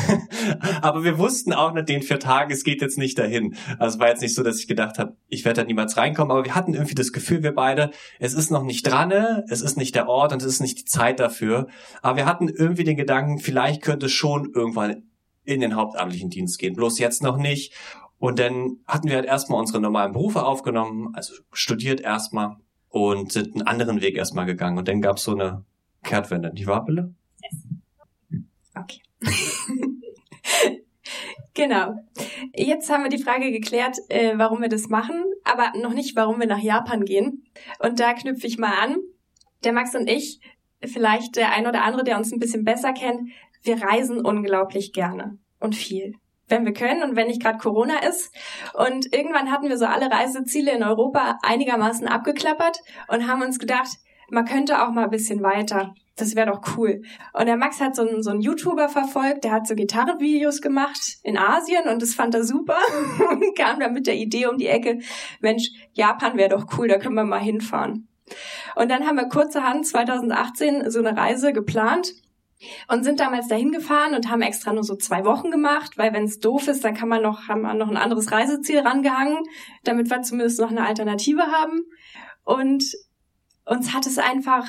Aber 0.82 1.04
wir 1.04 1.18
wussten 1.18 1.52
auch 1.52 1.72
nach 1.72 1.84
den 1.84 2.02
vier 2.02 2.18
Tagen, 2.18 2.52
es 2.52 2.64
geht 2.64 2.82
jetzt 2.82 2.98
nicht 2.98 3.18
dahin. 3.18 3.56
Also 3.78 3.96
es 3.96 4.00
war 4.00 4.08
jetzt 4.08 4.22
nicht 4.22 4.34
so, 4.34 4.42
dass 4.42 4.58
ich 4.58 4.68
gedacht 4.68 4.98
habe, 4.98 5.16
ich 5.28 5.44
werde 5.44 5.62
da 5.62 5.66
niemals 5.66 5.96
reinkommen. 5.96 6.30
Aber 6.30 6.44
wir 6.44 6.54
hatten 6.54 6.74
irgendwie 6.74 6.94
das 6.94 7.12
Gefühl, 7.12 7.42
wir 7.42 7.54
beide, 7.54 7.90
es 8.18 8.34
ist 8.34 8.50
noch 8.50 8.62
nicht 8.62 8.86
dran, 8.86 9.08
es 9.48 9.62
ist 9.62 9.76
nicht 9.76 9.94
der 9.94 10.08
Ort 10.08 10.32
und 10.32 10.42
es 10.42 10.48
ist 10.48 10.60
nicht 10.60 10.78
die 10.78 10.84
Zeit 10.84 11.20
dafür. 11.20 11.66
Aber 12.02 12.16
wir 12.16 12.26
hatten 12.26 12.48
irgendwie 12.48 12.84
den 12.84 12.96
Gedanken, 12.96 13.38
vielleicht 13.38 13.82
könnte 13.82 14.06
es 14.06 14.12
schon 14.12 14.52
irgendwann 14.54 15.07
in 15.48 15.60
den 15.60 15.74
hauptamtlichen 15.74 16.28
Dienst 16.28 16.58
gehen. 16.58 16.74
Bloß 16.74 16.98
jetzt 16.98 17.22
noch 17.22 17.38
nicht. 17.38 17.72
Und 18.18 18.38
dann 18.38 18.80
hatten 18.86 19.08
wir 19.08 19.16
halt 19.16 19.24
erstmal 19.24 19.58
unsere 19.58 19.80
normalen 19.80 20.12
Berufe 20.12 20.44
aufgenommen, 20.44 21.14
also 21.14 21.34
studiert 21.52 22.00
erstmal 22.00 22.56
und 22.90 23.32
sind 23.32 23.54
einen 23.54 23.66
anderen 23.66 24.02
Weg 24.02 24.16
erstmal 24.16 24.44
gegangen. 24.44 24.76
Und 24.76 24.88
dann 24.88 25.00
gab 25.00 25.16
es 25.16 25.24
so 25.24 25.32
eine 25.32 25.64
Kehrtwende. 26.02 26.52
Die 26.52 26.66
war 26.66 26.84
Bille? 26.84 27.14
Okay. 28.74 29.00
genau. 31.54 31.94
Jetzt 32.54 32.90
haben 32.90 33.04
wir 33.04 33.10
die 33.10 33.22
Frage 33.22 33.50
geklärt, 33.50 33.96
äh, 34.08 34.34
warum 34.36 34.60
wir 34.60 34.68
das 34.68 34.88
machen, 34.88 35.24
aber 35.44 35.72
noch 35.80 35.94
nicht, 35.94 36.14
warum 36.14 36.40
wir 36.40 36.46
nach 36.46 36.62
Japan 36.62 37.06
gehen. 37.06 37.44
Und 37.78 38.00
da 38.00 38.12
knüpfe 38.12 38.46
ich 38.46 38.58
mal 38.58 38.74
an. 38.82 38.96
Der 39.64 39.72
Max 39.72 39.94
und 39.94 40.08
ich, 40.08 40.40
vielleicht 40.84 41.36
der 41.36 41.52
ein 41.52 41.66
oder 41.66 41.84
andere, 41.84 42.04
der 42.04 42.18
uns 42.18 42.32
ein 42.32 42.38
bisschen 42.38 42.64
besser 42.64 42.92
kennt, 42.92 43.30
wir 43.62 43.82
reisen 43.82 44.24
unglaublich 44.24 44.92
gerne 44.92 45.38
und 45.60 45.74
viel 45.74 46.14
wenn 46.48 46.64
wir 46.64 46.72
können 46.72 47.02
und 47.02 47.16
wenn 47.16 47.28
nicht 47.28 47.42
gerade 47.42 47.58
Corona 47.58 47.98
ist. 48.08 48.34
Und 48.74 49.12
irgendwann 49.12 49.50
hatten 49.50 49.68
wir 49.68 49.78
so 49.78 49.86
alle 49.86 50.10
Reiseziele 50.10 50.72
in 50.72 50.82
Europa 50.82 51.38
einigermaßen 51.42 52.08
abgeklappert 52.08 52.80
und 53.08 53.28
haben 53.28 53.42
uns 53.42 53.58
gedacht, 53.58 53.88
man 54.30 54.44
könnte 54.44 54.82
auch 54.82 54.90
mal 54.90 55.04
ein 55.04 55.10
bisschen 55.10 55.42
weiter. 55.42 55.94
Das 56.16 56.34
wäre 56.34 56.50
doch 56.50 56.76
cool. 56.76 57.02
Und 57.32 57.46
der 57.46 57.56
Max 57.56 57.80
hat 57.80 57.94
so 57.94 58.02
einen, 58.02 58.22
so 58.22 58.30
einen 58.30 58.40
YouTuber 58.40 58.88
verfolgt, 58.88 59.44
der 59.44 59.52
hat 59.52 59.66
so 59.66 59.74
Gitarrenvideos 59.74 60.60
gemacht 60.60 61.18
in 61.22 61.38
Asien 61.38 61.88
und 61.88 62.02
das 62.02 62.14
fand 62.14 62.34
er 62.34 62.44
super 62.44 62.78
und 63.30 63.56
kam 63.56 63.78
dann 63.78 63.92
mit 63.92 64.06
der 64.06 64.16
Idee 64.16 64.46
um 64.46 64.58
die 64.58 64.66
Ecke, 64.66 64.98
Mensch, 65.40 65.70
Japan 65.92 66.36
wäre 66.36 66.50
doch 66.50 66.66
cool, 66.76 66.88
da 66.88 66.98
können 66.98 67.14
wir 67.14 67.24
mal 67.24 67.40
hinfahren. 67.40 68.08
Und 68.74 68.90
dann 68.90 69.06
haben 69.06 69.16
wir 69.16 69.28
kurzerhand 69.28 69.86
2018 69.86 70.90
so 70.90 70.98
eine 70.98 71.16
Reise 71.16 71.52
geplant 71.52 72.12
und 72.88 73.04
sind 73.04 73.20
damals 73.20 73.48
dahin 73.48 73.70
gefahren 73.70 74.14
und 74.14 74.28
haben 74.28 74.42
extra 74.42 74.72
nur 74.72 74.84
so 74.84 74.96
zwei 74.96 75.24
Wochen 75.24 75.50
gemacht, 75.50 75.96
weil 75.96 76.12
wenn 76.12 76.24
es 76.24 76.40
doof 76.40 76.68
ist, 76.68 76.84
dann 76.84 76.94
kann 76.94 77.08
man 77.08 77.22
noch, 77.22 77.48
haben 77.48 77.62
wir 77.62 77.74
noch 77.74 77.88
ein 77.88 77.96
anderes 77.96 78.32
Reiseziel 78.32 78.80
rangehangen, 78.80 79.44
damit 79.84 80.10
wir 80.10 80.22
zumindest 80.22 80.60
noch 80.60 80.70
eine 80.70 80.86
Alternative 80.86 81.42
haben. 81.42 81.82
Und 82.44 82.84
uns 83.64 83.94
hat 83.94 84.06
es 84.06 84.18
einfach, 84.18 84.66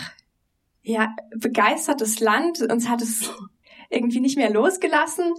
ja, 0.81 1.15
begeistertes 1.37 2.19
Land, 2.19 2.61
uns 2.61 2.89
hat 2.89 3.01
es 3.01 3.31
irgendwie 3.89 4.19
nicht 4.19 4.37
mehr 4.37 4.51
losgelassen. 4.51 5.33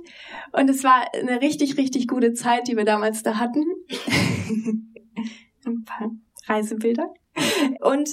Und 0.53 0.69
es 0.69 0.83
war 0.83 1.07
eine 1.15 1.41
richtig, 1.41 1.77
richtig 1.77 2.09
gute 2.09 2.33
Zeit, 2.33 2.67
die 2.69 2.77
wir 2.77 2.85
damals 2.85 3.23
da 3.23 3.39
hatten. 3.39 3.65
ein 5.67 5.85
paar 5.85 6.11
Reisebilder. 6.47 7.13
Und 7.81 8.11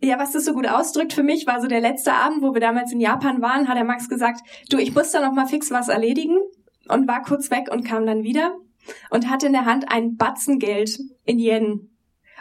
ja, 0.00 0.18
was 0.18 0.32
das 0.32 0.44
so 0.44 0.52
gut 0.52 0.68
ausdrückt 0.68 1.12
für 1.12 1.22
mich, 1.22 1.46
war 1.46 1.60
so 1.60 1.66
der 1.66 1.80
letzte 1.80 2.12
Abend, 2.12 2.42
wo 2.42 2.54
wir 2.54 2.60
damals 2.60 2.92
in 2.92 3.00
Japan 3.00 3.42
waren, 3.42 3.68
hat 3.68 3.76
der 3.76 3.84
Max 3.84 4.08
gesagt, 4.08 4.40
du, 4.70 4.78
ich 4.78 4.94
muss 4.94 5.10
da 5.10 5.20
noch 5.20 5.32
mal 5.32 5.46
fix 5.46 5.70
was 5.70 5.88
erledigen 5.88 6.38
und 6.88 7.08
war 7.08 7.22
kurz 7.22 7.50
weg 7.50 7.68
und 7.70 7.84
kam 7.84 8.06
dann 8.06 8.22
wieder 8.22 8.56
und 9.10 9.28
hatte 9.28 9.46
in 9.46 9.52
der 9.52 9.64
Hand 9.64 9.90
ein 9.90 10.16
Batzen 10.16 10.58
Geld 10.58 10.98
in 11.24 11.38
Yen 11.38 11.90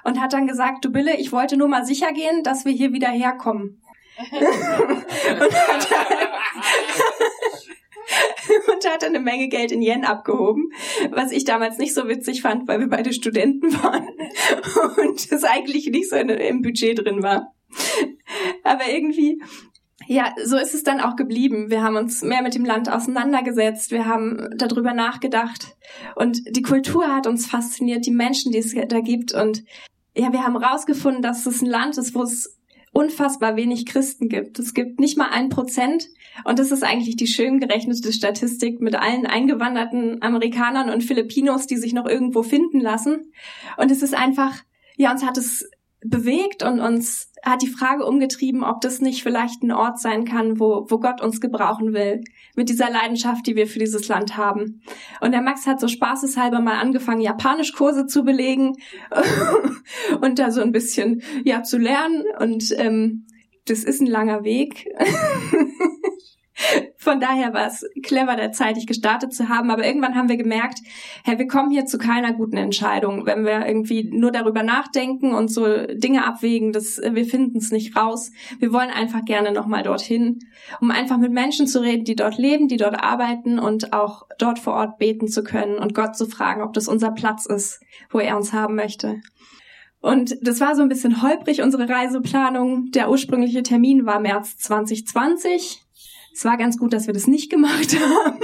und 0.04 0.22
hat 0.22 0.34
dann 0.34 0.48
gesagt, 0.48 0.86
du 0.86 0.92
Bille, 0.92 1.18
ich 1.18 1.32
wollte 1.32 1.58
nur 1.58 1.68
mal 1.68 1.86
sicher 1.86 2.12
gehen, 2.14 2.44
dass 2.44 2.66
wir 2.66 2.72
hier 2.72 2.94
wieder 2.94 3.10
herkommen. 3.10 3.82
und, 4.32 5.54
hat, 5.54 5.88
und 8.78 8.92
hat 8.92 9.04
eine 9.04 9.20
Menge 9.20 9.48
Geld 9.48 9.72
in 9.72 9.82
Yen 9.82 10.06
abgehoben, 10.06 10.72
was 11.12 11.32
ich 11.32 11.46
damals 11.46 11.78
nicht 11.78 11.94
so 11.94 12.08
witzig 12.08 12.42
fand, 12.42 12.68
weil 12.68 12.80
wir 12.80 12.88
beide 12.88 13.14
Studenten 13.14 13.74
waren 13.84 14.08
und 14.98 15.32
es 15.32 15.44
eigentlich 15.44 15.88
nicht 15.88 16.10
so 16.10 16.16
im 16.16 16.62
Budget 16.62 17.00
drin 17.00 17.24
war. 17.24 17.54
Aber 18.64 18.88
irgendwie, 18.90 19.42
ja, 20.08 20.34
so 20.44 20.58
ist 20.58 20.74
es 20.74 20.84
dann 20.84 21.02
auch 21.02 21.16
geblieben. 21.16 21.70
Wir 21.70 21.82
haben 21.82 21.96
uns 21.96 22.22
mehr 22.22 22.42
mit 22.42 22.56
dem 22.56 22.66
Land 22.66 22.90
auseinandergesetzt, 22.90 23.92
wir 23.92 24.06
haben 24.06 24.50
darüber 24.56 24.94
nachgedacht 24.94 25.76
und 26.16 26.40
die 26.50 26.62
Kultur 26.62 27.14
hat 27.14 27.28
uns 27.28 27.48
fasziniert, 27.48 28.06
die 28.06 28.12
Menschen, 28.12 28.52
die 28.52 28.60
es 28.60 28.74
da 28.74 29.00
gibt 29.00 29.34
und 29.34 29.63
ja, 30.16 30.32
wir 30.34 30.44
haben 30.44 30.58
rausgefunden, 30.58 31.22
dass 31.22 31.46
es 31.46 31.62
ein 31.62 31.68
Land 31.68 31.98
ist, 31.98 32.16
wo 32.16 32.24
es 32.24 32.57
unfassbar 32.91 33.56
wenig 33.56 33.86
Christen 33.86 34.30
gibt. 34.30 34.60
Es 34.60 34.73
gibt 34.73 35.00
nicht 35.00 35.17
mal 35.17 35.30
ein 35.30 35.50
Prozent. 35.50 36.08
Und 36.43 36.60
das 36.60 36.71
ist 36.71 36.84
eigentlich 36.84 37.15
die 37.15 37.28
schön 37.28 37.60
gerechnete 37.60 38.13
Statistik 38.13 38.80
mit 38.80 38.95
allen 38.95 39.26
eingewanderten 39.26 40.21
Amerikanern 40.21 40.89
und 40.89 41.04
Filipinos, 41.04 41.67
die 41.67 41.78
sich 41.78 41.93
noch 41.93 42.06
irgendwo 42.06 42.43
finden 42.43 42.80
lassen. 42.80 43.32
Und 43.78 43.91
es 43.91 44.02
ist 44.02 44.15
einfach, 44.15 44.63
ja, 44.95 45.12
uns 45.12 45.26
hat 45.26 45.38
es 45.38 45.69
bewegt 46.02 46.64
und 46.64 46.80
uns 46.80 47.32
hat 47.44 47.62
die 47.62 47.70
Frage 47.70 48.06
umgetrieben, 48.06 48.64
ob 48.64 48.82
das 48.82 49.02
nicht 49.02 49.24
vielleicht 49.24 49.64
ein 49.64 49.72
Ort 49.72 50.00
sein 50.00 50.26
kann, 50.26 50.60
wo, 50.60 50.86
wo 50.90 51.00
Gott 51.00 51.22
uns 51.22 51.42
gebrauchen 51.42 51.94
will, 51.94 52.22
mit 52.56 52.70
dieser 52.70 52.90
Leidenschaft, 52.90 53.48
die 53.48 53.56
wir 53.56 53.68
für 53.68 53.80
dieses 53.80 54.08
Land 54.08 54.38
haben. 54.38 54.82
Und 55.22 55.32
der 55.32 55.42
Max 55.42 55.66
hat 55.66 55.80
so 55.80 55.88
spaßeshalber 55.88 56.60
mal 56.60 56.80
angefangen, 56.80 57.22
Japanischkurse 57.22 58.06
zu 58.06 58.24
belegen 58.24 58.74
und 60.22 60.40
da 60.40 60.52
so 60.52 60.62
ein 60.62 60.72
bisschen 60.72 61.22
ja 61.44 61.64
zu 61.64 61.78
lernen. 61.78 62.24
Und 62.40 62.74
ähm, 62.78 63.26
das 63.66 63.84
ist 63.84 64.02
ein 64.02 64.08
langer 64.08 64.44
Weg. 64.44 64.88
Von 66.98 67.20
daher 67.20 67.54
war 67.54 67.67
es 67.67 67.86
clever, 68.04 68.36
da 68.36 68.52
zeitig 68.52 68.88
gestartet 68.88 69.34
zu 69.34 69.50
haben. 69.50 69.70
Aber 69.70 69.86
irgendwann 69.86 70.15
haben 70.15 70.30
wir 70.30 70.38
gemerkt, 70.38 70.80
hey, 71.24 71.38
wir 71.38 71.48
kommen 71.48 71.70
hier 71.70 71.86
zu 71.86 71.98
keiner 71.98 72.34
guten 72.34 72.58
Entscheidung. 72.58 73.26
Wenn 73.26 73.46
wir 73.46 73.65
irgendwie 73.65 74.10
nur 74.12 74.32
darüber 74.32 74.63
nachdenken 74.63 75.34
und 75.34 75.50
so 75.50 75.86
Dinge 75.88 76.26
abwägen, 76.26 76.72
das, 76.72 76.98
wir 76.98 77.26
finden 77.26 77.60
es 77.60 77.72
nicht 77.72 77.96
raus. 77.96 78.32
Wir 78.60 78.74
wollen 78.74 78.89
einfach 78.89 79.24
gerne 79.26 79.52
nochmal 79.52 79.84
dorthin, 79.84 80.39
um 80.82 80.91
einfach 80.91 81.17
mit 81.17 81.32
Menschen 81.32 81.67
zu 81.67 81.82
reden, 81.82 82.06
die 82.06 82.15
dort 82.15 82.38
leben, 82.38 82.67
die 82.67 82.78
dort 82.78 83.02
arbeiten 83.02 83.60
und 83.60 83.93
auch 83.93 84.24
dort 84.39 84.60
vor 84.60 84.74
Ort 84.74 84.98
beten 84.98 85.28
zu 85.28 85.43
können 85.43 85.78
und 85.78 85.93
Gott 85.93 86.15
zu 86.15 86.26
fragen, 86.26 86.63
ob 86.63 86.74
das 86.74 86.88
unser 86.88 87.12
Platz 87.12 87.46
ist, 87.46 87.82
wo 88.10 88.20
er 88.20 88.36
uns 88.36 88.54
haben 88.54 88.76
möchte. 88.76 89.22
Und 90.00 90.38
das 90.41 90.60
war 90.60 90.76
so 90.76 90.82
ein 90.82 90.89
bisschen 90.89 91.22
holprig, 91.22 91.62
unsere 91.62 91.89
Reiseplanung. 91.89 92.91
Der 92.91 93.10
ursprüngliche 93.10 93.63
Termin 93.63 94.06
war 94.06 94.20
März 94.20 94.58
2020. 94.58 95.87
Es 96.38 96.45
war 96.45 96.56
ganz 96.56 96.78
gut, 96.78 96.93
dass 96.93 97.08
wir 97.08 97.15
das 97.15 97.26
nicht 97.26 97.50
gemacht 97.50 97.97
haben, 98.00 98.39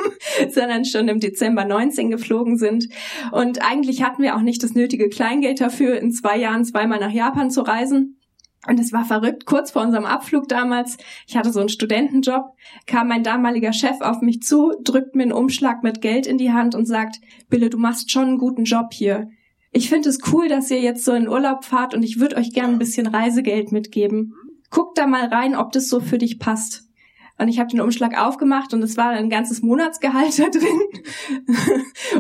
sondern 0.50 0.84
schon 0.84 1.08
im 1.10 1.20
Dezember 1.20 1.64
19 1.64 2.10
geflogen 2.10 2.58
sind. 2.58 2.90
Und 3.32 3.62
eigentlich 3.62 4.02
hatten 4.02 4.24
wir 4.24 4.36
auch 4.36 4.42
nicht 4.42 4.64
das 4.64 4.74
nötige 4.74 5.10
Kleingeld 5.10 5.62
dafür, 5.62 6.00
in 6.00 6.12
zwei 6.12 6.40
Jahren 6.40 6.66
zweimal 6.66 7.00
nach 7.00 7.12
Japan 7.12 7.52
zu 7.52 7.62
reisen. 7.62 8.20
Und 8.68 8.80
es 8.80 8.94
war 8.94 9.06
verrückt. 9.06 9.46
Kurz 9.46 9.70
vor 9.70 9.84
unserem 9.84 10.06
Abflug 10.06 10.48
damals, 10.48 10.98
ich 11.28 11.38
hatte 11.38 11.52
so 11.52 11.60
einen 11.60 11.70
Studentenjob, 11.70 12.46
kam 12.88 13.10
mein 13.10 13.22
damaliger 13.22 13.74
Chef 13.74 14.02
auf 14.02 14.22
mich 14.22 14.42
zu, 14.42 14.74
drückt 14.84 15.14
mir 15.14 15.24
einen 15.24 15.32
Umschlag 15.32 15.84
mit 15.84 16.02
Geld 16.02 16.26
in 16.26 16.40
die 16.40 16.52
Hand 16.52 16.74
und 16.74 16.88
sagt, 16.88 17.18
Bille, 17.52 17.70
du 17.70 17.78
machst 17.78 18.10
schon 18.10 18.26
einen 18.26 18.38
guten 18.40 18.64
Job 18.64 18.92
hier. 18.92 19.30
Ich 19.72 19.90
finde 19.90 20.10
es 20.10 20.18
cool, 20.34 20.48
dass 20.48 20.72
ihr 20.72 20.82
jetzt 20.82 21.06
so 21.06 21.14
in 21.14 21.30
Urlaub 21.30 21.64
fahrt 21.64 21.94
und 21.94 22.02
ich 22.02 22.20
würde 22.20 22.38
euch 22.38 22.54
gern 22.54 22.72
ein 22.72 22.80
bisschen 22.80 23.06
Reisegeld 23.06 23.72
mitgeben. 23.72 24.34
Guck 24.72 24.96
da 24.96 25.06
mal 25.06 25.28
rein, 25.28 25.56
ob 25.56 25.72
das 25.74 25.90
so 25.90 26.00
für 26.00 26.18
dich 26.18 26.40
passt. 26.40 26.90
Und 27.40 27.48
ich 27.48 27.60
habe 27.60 27.70
den 27.70 27.82
Umschlag 27.82 28.18
aufgemacht 28.20 28.74
und 28.74 28.84
es 28.84 28.96
war 28.96 29.10
ein 29.10 29.30
ganzes 29.30 29.62
Monatsgehalt 29.62 30.38
da 30.40 30.50
drin. 30.50 30.82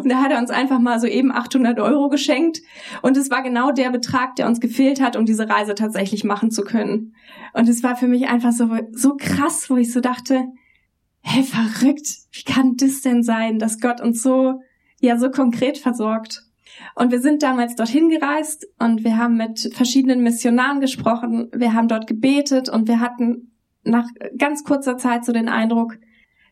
und 0.02 0.10
da 0.10 0.22
hat 0.22 0.32
er 0.32 0.40
uns 0.40 0.50
einfach 0.50 0.80
mal 0.80 1.00
so 1.00 1.08
eben 1.08 1.32
800 1.32 1.80
Euro 1.80 2.10
geschenkt. 2.10 2.62
Und 3.02 3.16
es 3.16 3.30
war 3.30 3.44
genau 3.44 3.72
der 3.72 3.92
Betrag, 3.92 4.36
der 4.36 4.48
uns 4.48 4.60
gefehlt 4.60 5.02
hat, 5.02 5.16
um 5.16 5.26
diese 5.26 5.48
Reise 5.48 5.76
tatsächlich 5.76 6.24
machen 6.24 6.50
zu 6.50 6.64
können. 6.64 7.14
Und 7.54 7.70
es 7.70 7.84
war 7.84 7.96
für 7.96 8.08
mich 8.08 8.28
einfach 8.28 8.52
so, 8.52 8.70
so 8.92 9.16
krass, 9.16 9.70
wo 9.70 9.78
ich 9.78 9.92
so 9.92 10.00
dachte, 10.00 10.46
hey, 11.22 11.44
verrückt, 11.44 12.08
wie 12.32 12.44
kann 12.44 12.76
das 12.78 13.02
denn 13.02 13.24
sein, 13.24 13.60
dass 13.60 13.80
Gott 13.80 14.02
uns 14.02 14.22
so, 14.24 14.62
ja, 15.00 15.18
so 15.18 15.30
konkret 15.30 15.78
versorgt? 15.78 16.44
Und 16.96 17.12
wir 17.12 17.22
sind 17.22 17.44
damals 17.44 17.76
dorthin 17.76 18.10
gereist 18.10 18.68
und 18.80 19.04
wir 19.04 19.18
haben 19.18 19.38
mit 19.38 19.70
verschiedenen 19.74 20.24
Missionaren 20.24 20.82
gesprochen, 20.82 21.50
wir 21.54 21.74
haben 21.74 21.88
dort 21.88 22.08
gebetet 22.08 22.68
und 22.68 22.88
wir 22.88 23.00
hatten 23.00 23.53
nach 23.84 24.08
ganz 24.38 24.64
kurzer 24.64 24.98
Zeit 24.98 25.26
so 25.26 25.32
den 25.32 25.50
Eindruck, 25.50 25.98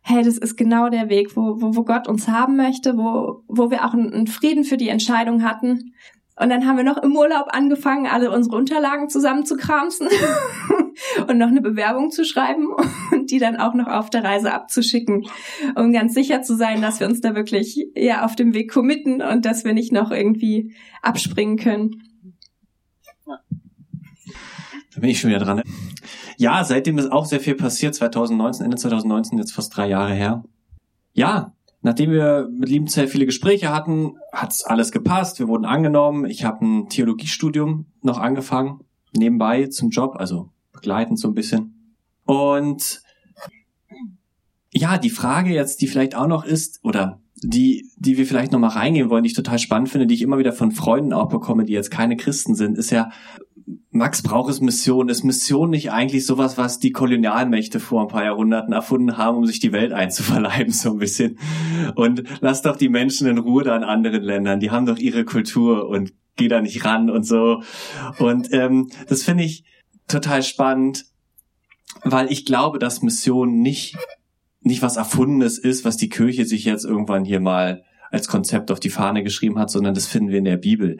hey, 0.02 0.24
das 0.24 0.38
ist 0.38 0.58
genau 0.58 0.89
der 0.89 1.10
Weg, 1.10 1.36
wo, 1.36 1.62
wo, 1.62 1.76
wo 1.76 1.84
Gott 1.84 2.08
uns 2.08 2.28
haben 2.28 2.56
möchte, 2.56 2.98
wo, 2.98 3.44
wo 3.48 3.70
wir 3.70 3.86
auch 3.86 3.94
einen 3.94 4.28
Frieden 4.28 4.63
für 4.63 4.78
die 4.78 4.89
Entscheidung 4.89 5.44
hatten. 5.44 5.94
Und 6.39 6.50
dann 6.50 6.65
haben 6.65 6.78
wir 6.78 6.84
noch 6.84 6.98
im 6.98 7.15
Urlaub 7.15 7.48
angefangen, 7.50 8.08
alle 8.08 8.32
unsere 8.32 8.56
Unterlagen 8.56 9.10
zusammenzukramsen 9.10 10.08
und 11.28 11.38
noch 11.38 11.50
eine 11.50 11.62
Bewerbung 11.62 12.10
zu 12.10 12.26
schreiben 12.26 12.67
und 13.12 13.30
die 13.30 13.38
dann 13.38 13.58
auch 13.58 13.76
noch 13.76 13.88
auf 13.88 14.10
der 14.10 14.24
Reise 14.24 14.52
abzuschicken, 14.52 15.28
um 15.76 15.91
ganz 15.91 16.15
sicher 16.15 16.41
zu 16.41 16.56
sein, 16.56 16.82
dass 16.82 17.00
wir 17.00 17.08
uns 17.08 17.22
da 17.22 17.36
wirklich 17.36 17.78
ja 17.96 18.26
auf 18.26 18.36
dem 18.36 18.56
Weg 18.56 18.72
committen 18.72 19.22
und 19.22 19.46
dass 19.46 19.65
wir 19.65 19.74
nicht 19.74 19.91
noch 19.91 20.10
irgendwie 20.10 20.74
abspringen 21.04 21.58
können. 21.58 22.02
Da 24.93 24.99
bin 24.99 25.10
ich 25.10 25.19
schon 25.19 25.30
wieder 25.30 25.39
dran. 25.39 25.62
Ja, 26.38 26.63
seitdem 26.63 26.97
ist 26.97 27.12
auch 27.12 27.25
sehr 27.25 27.39
viel 27.39 27.56
passiert. 27.56 27.95
2019, 27.95 28.65
Ende 28.65 28.77
2019, 28.77 29.38
jetzt 29.38 29.54
fast 29.54 29.75
drei 29.75 29.88
Jahre 29.88 30.13
her. 30.13 30.43
Ja, 31.13 31.54
nachdem 31.82 32.12
wir 32.12 32.49
mit 32.51 32.69
Liebenzell 32.69 33.08
viele 33.08 33.25
Gespräche 33.25 33.73
hatten, 33.73 34.15
hat's 34.34 34.63
alles 34.63 34.91
gepasst. 34.91 35.39
Wir 35.39 35.47
wurden 35.47 35.65
angenommen. 35.65 36.25
Ich 36.25 36.43
habe 36.43 36.65
ein 36.65 36.89
Theologiestudium 36.89 37.86
noch 38.01 38.19
angefangen, 38.19 38.82
nebenbei 39.13 39.67
zum 39.67 39.89
Job, 39.89 40.15
also 40.17 40.49
begleitend 40.73 41.19
so 41.19 41.27
ein 41.27 41.36
bisschen. 41.36 41.95
Und 42.25 43.01
ja, 44.73 44.97
die 44.97 45.10
Frage 45.10 45.54
jetzt, 45.54 45.82
die 45.82 45.88
vielleicht 45.88 46.15
auch 46.15 46.27
noch 46.27 46.45
ist, 46.45 46.80
oder 46.84 47.21
die, 47.43 47.89
die 47.97 48.17
wir 48.17 48.25
vielleicht 48.25 48.51
noch 48.51 48.60
mal 48.60 48.67
reingehen 48.67 49.10
wollen, 49.10 49.23
die 49.23 49.30
ich 49.30 49.36
total 49.36 49.60
spannend 49.60 49.89
finde, 49.89 50.08
die 50.08 50.13
ich 50.13 50.21
immer 50.21 50.38
wieder 50.38 50.54
von 50.54 50.71
Freunden 50.71 51.12
auch 51.12 51.27
bekomme, 51.27 51.65
die 51.65 51.73
jetzt 51.73 51.91
keine 51.91 52.15
Christen 52.15 52.56
sind, 52.56 52.77
ist 52.77 52.91
ja, 52.91 53.12
Max 53.93 54.21
braucht 54.21 54.49
es 54.49 54.62
Mission. 54.62 55.10
Ist 55.10 55.23
Mission 55.23 55.69
nicht 55.69 55.91
eigentlich 55.91 56.25
sowas, 56.25 56.58
was 56.58 56.80
die 56.80 56.93
Kolonialmächte 56.93 57.82
vor 57.82 58.01
ein 58.01 58.08
paar 58.08 58.23
Jahrhunderten 58.23 58.73
erfunden 58.73 59.17
haben, 59.17 59.38
um 59.38 59.45
sich 59.45 59.60
die 59.60 59.73
Welt 59.73 59.91
einzuverleiben, 59.91 60.73
so 60.73 60.91
ein 60.91 60.97
bisschen? 60.97 61.38
Und 61.95 62.23
lass 62.39 62.62
doch 62.62 62.77
die 62.77 62.89
Menschen 62.89 63.27
in 63.27 63.38
Ruhe 63.38 63.63
da 63.63 63.75
in 63.75 63.84
anderen 63.84 64.23
Ländern. 64.23 64.62
Die 64.62 64.71
haben 64.71 64.86
doch 64.86 64.97
ihre 64.97 65.25
Kultur 65.25 65.89
und 65.89 66.13
geh 66.38 66.47
da 66.47 66.62
nicht 66.62 66.86
ran 66.86 67.10
und 67.10 67.23
so. 67.23 67.63
Und 68.17 68.54
ähm, 68.54 68.89
das 69.10 69.23
finde 69.23 69.43
ich 69.43 69.65
total 70.08 70.41
spannend, 70.41 71.06
weil 72.04 72.32
ich 72.32 72.45
glaube, 72.45 72.80
dass 72.80 73.01
Mission 73.01 73.60
nicht, 73.60 73.97
nicht 74.62 74.82
was 74.82 74.95
Erfundenes 74.95 75.60
ist, 75.60 75.84
was 75.84 75.97
die 75.97 76.10
Kirche 76.10 76.45
sich 76.45 76.63
jetzt 76.63 76.86
irgendwann 76.86 77.25
hier 77.25 77.41
mal 77.41 77.84
als 78.10 78.27
Konzept 78.27 78.71
auf 78.71 78.80
die 78.80 78.89
Fahne 78.89 79.23
geschrieben 79.23 79.60
hat, 79.60 79.69
sondern 79.69 79.93
das 79.93 80.08
finden 80.08 80.30
wir 80.30 80.38
in 80.38 80.45
der 80.45 80.58
Bibel 80.58 80.97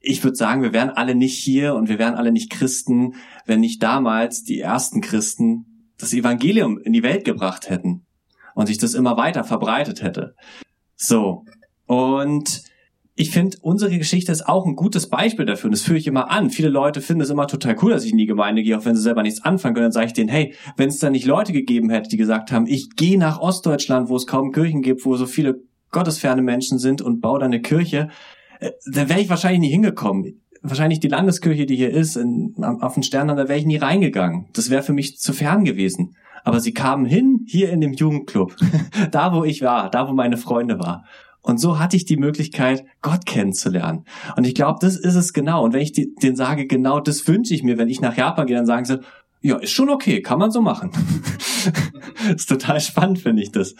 ich 0.00 0.22
würde 0.22 0.36
sagen, 0.36 0.62
wir 0.62 0.72
wären 0.72 0.90
alle 0.90 1.14
nicht 1.14 1.36
hier 1.36 1.74
und 1.74 1.88
wir 1.88 1.98
wären 1.98 2.14
alle 2.14 2.32
nicht 2.32 2.50
Christen, 2.50 3.14
wenn 3.46 3.60
nicht 3.60 3.82
damals 3.82 4.44
die 4.44 4.60
ersten 4.60 5.00
Christen 5.00 5.92
das 5.98 6.12
Evangelium 6.12 6.78
in 6.78 6.92
die 6.92 7.02
Welt 7.02 7.24
gebracht 7.24 7.68
hätten 7.68 8.06
und 8.54 8.66
sich 8.66 8.78
das 8.78 8.94
immer 8.94 9.16
weiter 9.16 9.44
verbreitet 9.44 10.02
hätte. 10.02 10.34
So. 10.96 11.44
Und 11.86 12.62
ich 13.20 13.32
finde, 13.32 13.56
unsere 13.62 13.98
Geschichte 13.98 14.30
ist 14.30 14.46
auch 14.46 14.64
ein 14.64 14.76
gutes 14.76 15.08
Beispiel 15.08 15.44
dafür 15.44 15.66
und 15.66 15.72
das 15.72 15.82
führe 15.82 15.98
ich 15.98 16.06
immer 16.06 16.30
an. 16.30 16.50
Viele 16.50 16.68
Leute 16.68 17.00
finden 17.00 17.22
es 17.22 17.30
immer 17.30 17.48
total 17.48 17.76
cool, 17.82 17.90
dass 17.90 18.04
ich 18.04 18.12
in 18.12 18.18
die 18.18 18.26
Gemeinde 18.26 18.62
gehe, 18.62 18.78
auch 18.78 18.84
wenn 18.84 18.94
sie 18.94 19.02
selber 19.02 19.24
nichts 19.24 19.42
anfangen 19.42 19.74
können. 19.74 19.86
Dann 19.86 19.92
sage 19.92 20.06
ich 20.06 20.12
denen, 20.12 20.28
hey, 20.28 20.54
wenn 20.76 20.88
es 20.88 21.00
da 21.00 21.10
nicht 21.10 21.26
Leute 21.26 21.52
gegeben 21.52 21.90
hätte, 21.90 22.08
die 22.08 22.16
gesagt 22.16 22.52
haben, 22.52 22.68
ich 22.68 22.90
gehe 22.94 23.18
nach 23.18 23.40
Ostdeutschland, 23.40 24.08
wo 24.08 24.14
es 24.14 24.28
kaum 24.28 24.52
Kirchen 24.52 24.82
gibt, 24.82 25.04
wo 25.04 25.16
so 25.16 25.26
viele 25.26 25.60
gottesferne 25.90 26.42
Menschen 26.42 26.78
sind 26.78 27.02
und 27.02 27.20
baue 27.20 27.40
da 27.40 27.46
eine 27.46 27.60
Kirche, 27.60 28.08
da 28.60 29.08
wäre 29.08 29.20
ich 29.20 29.28
wahrscheinlich 29.28 29.60
nie 29.60 29.70
hingekommen. 29.70 30.42
Wahrscheinlich 30.62 31.00
die 31.00 31.08
Landeskirche, 31.08 31.66
die 31.66 31.76
hier 31.76 31.90
ist, 31.90 32.16
in, 32.16 32.54
auf 32.58 32.94
den 32.94 33.02
Sternen, 33.02 33.36
da 33.36 33.48
wäre 33.48 33.58
ich 33.58 33.66
nie 33.66 33.76
reingegangen. 33.76 34.46
Das 34.54 34.70
wäre 34.70 34.82
für 34.82 34.92
mich 34.92 35.18
zu 35.18 35.32
fern 35.32 35.64
gewesen. 35.64 36.16
Aber 36.44 36.60
sie 36.60 36.72
kamen 36.72 37.04
hin, 37.04 37.44
hier 37.46 37.70
in 37.70 37.80
dem 37.80 37.92
Jugendclub, 37.92 38.56
da 39.10 39.34
wo 39.34 39.44
ich 39.44 39.62
war, 39.62 39.90
da 39.90 40.08
wo 40.08 40.12
meine 40.12 40.36
Freunde 40.36 40.78
waren. 40.78 41.04
Und 41.40 41.58
so 41.58 41.78
hatte 41.78 41.96
ich 41.96 42.04
die 42.04 42.16
Möglichkeit, 42.16 42.84
Gott 43.00 43.24
kennenzulernen. 43.24 44.04
Und 44.36 44.46
ich 44.46 44.54
glaube, 44.54 44.78
das 44.80 44.96
ist 44.96 45.14
es 45.14 45.32
genau. 45.32 45.64
Und 45.64 45.72
wenn 45.72 45.80
ich 45.80 45.92
die, 45.92 46.14
denen 46.14 46.36
sage, 46.36 46.66
genau 46.66 47.00
das 47.00 47.26
wünsche 47.26 47.54
ich 47.54 47.62
mir, 47.62 47.78
wenn 47.78 47.88
ich 47.88 48.00
nach 48.00 48.16
Japan 48.16 48.46
gehe, 48.46 48.56
dann 48.56 48.66
sagen 48.66 48.84
sie, 48.84 49.00
ja, 49.40 49.56
ist 49.56 49.70
schon 49.70 49.88
okay, 49.88 50.20
kann 50.20 50.38
man 50.38 50.50
so 50.50 50.60
machen. 50.60 50.90
ist 52.34 52.48
total 52.48 52.80
spannend, 52.80 53.20
finde 53.20 53.42
ich 53.42 53.52
das. 53.52 53.74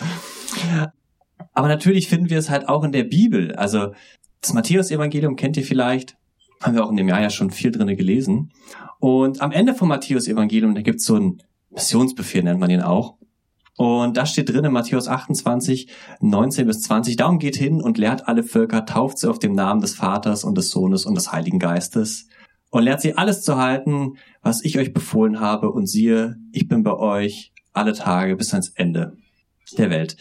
Aber 1.53 1.69
natürlich 1.69 2.09
finden 2.09 2.31
wir 2.31 2.39
es 2.39 2.51
halt 2.51 2.69
auch 2.69 2.85
in 2.85 2.93
der 2.93 3.05
Bibel. 3.05 3.55
Also 3.57 3.93
das 4.41 4.53
Matthäus-Evangelium 4.53 5.37
kennt 5.37 5.57
ihr 5.57 5.65
vielleicht. 5.65 6.17
Haben 6.61 6.75
wir 6.75 6.85
auch 6.85 6.91
in 6.91 6.97
dem 6.97 7.09
Jahr 7.09 7.21
ja 7.21 7.31
schon 7.31 7.51
viel 7.51 7.71
drinne 7.71 7.97
gelesen. 7.97 8.53
Und 8.99 9.41
am 9.41 9.53
Ende 9.53 9.75
vom 9.75 9.89
Matthäus-Evangelium, 9.89 10.75
da 10.75 10.83
gibt's 10.83 11.05
so 11.05 11.15
einen 11.15 11.43
Missionsbefehl, 11.71 12.43
nennt 12.43 12.61
man 12.61 12.71
ihn 12.71 12.83
auch. 12.83 13.17
Und 13.77 14.17
da 14.17 14.27
steht 14.27 14.49
drin 14.49 14.65
in 14.65 14.73
Matthäus 14.73 15.07
28, 15.07 15.89
19 16.21 16.67
bis 16.67 16.81
20, 16.83 17.15
darum 17.15 17.39
geht 17.39 17.55
hin 17.55 17.81
und 17.81 17.97
lehrt 17.97 18.27
alle 18.27 18.43
Völker, 18.43 18.85
tauft 18.85 19.19
sie 19.19 19.31
auf 19.31 19.39
dem 19.39 19.53
Namen 19.53 19.81
des 19.81 19.95
Vaters 19.95 20.43
und 20.43 20.59
des 20.59 20.71
Sohnes 20.71 21.07
und 21.07 21.15
des 21.15 21.31
Heiligen 21.31 21.61
Geistes 21.61 22.27
und 22.71 22.83
lehrt 22.83 23.01
sie 23.01 23.17
alles 23.17 23.43
zu 23.43 23.57
halten, 23.57 24.15
was 24.43 24.65
ich 24.65 24.79
euch 24.79 24.93
befohlen 24.93 25.39
habe 25.39 25.71
und 25.71 25.87
siehe, 25.87 26.37
ich 26.51 26.67
bin 26.67 26.83
bei 26.83 26.95
euch 26.95 27.53
alle 27.73 27.93
Tage 27.93 28.35
bis 28.35 28.53
ans 28.53 28.71
Ende 28.71 29.17
der 29.77 29.91
Welt. 29.91 30.17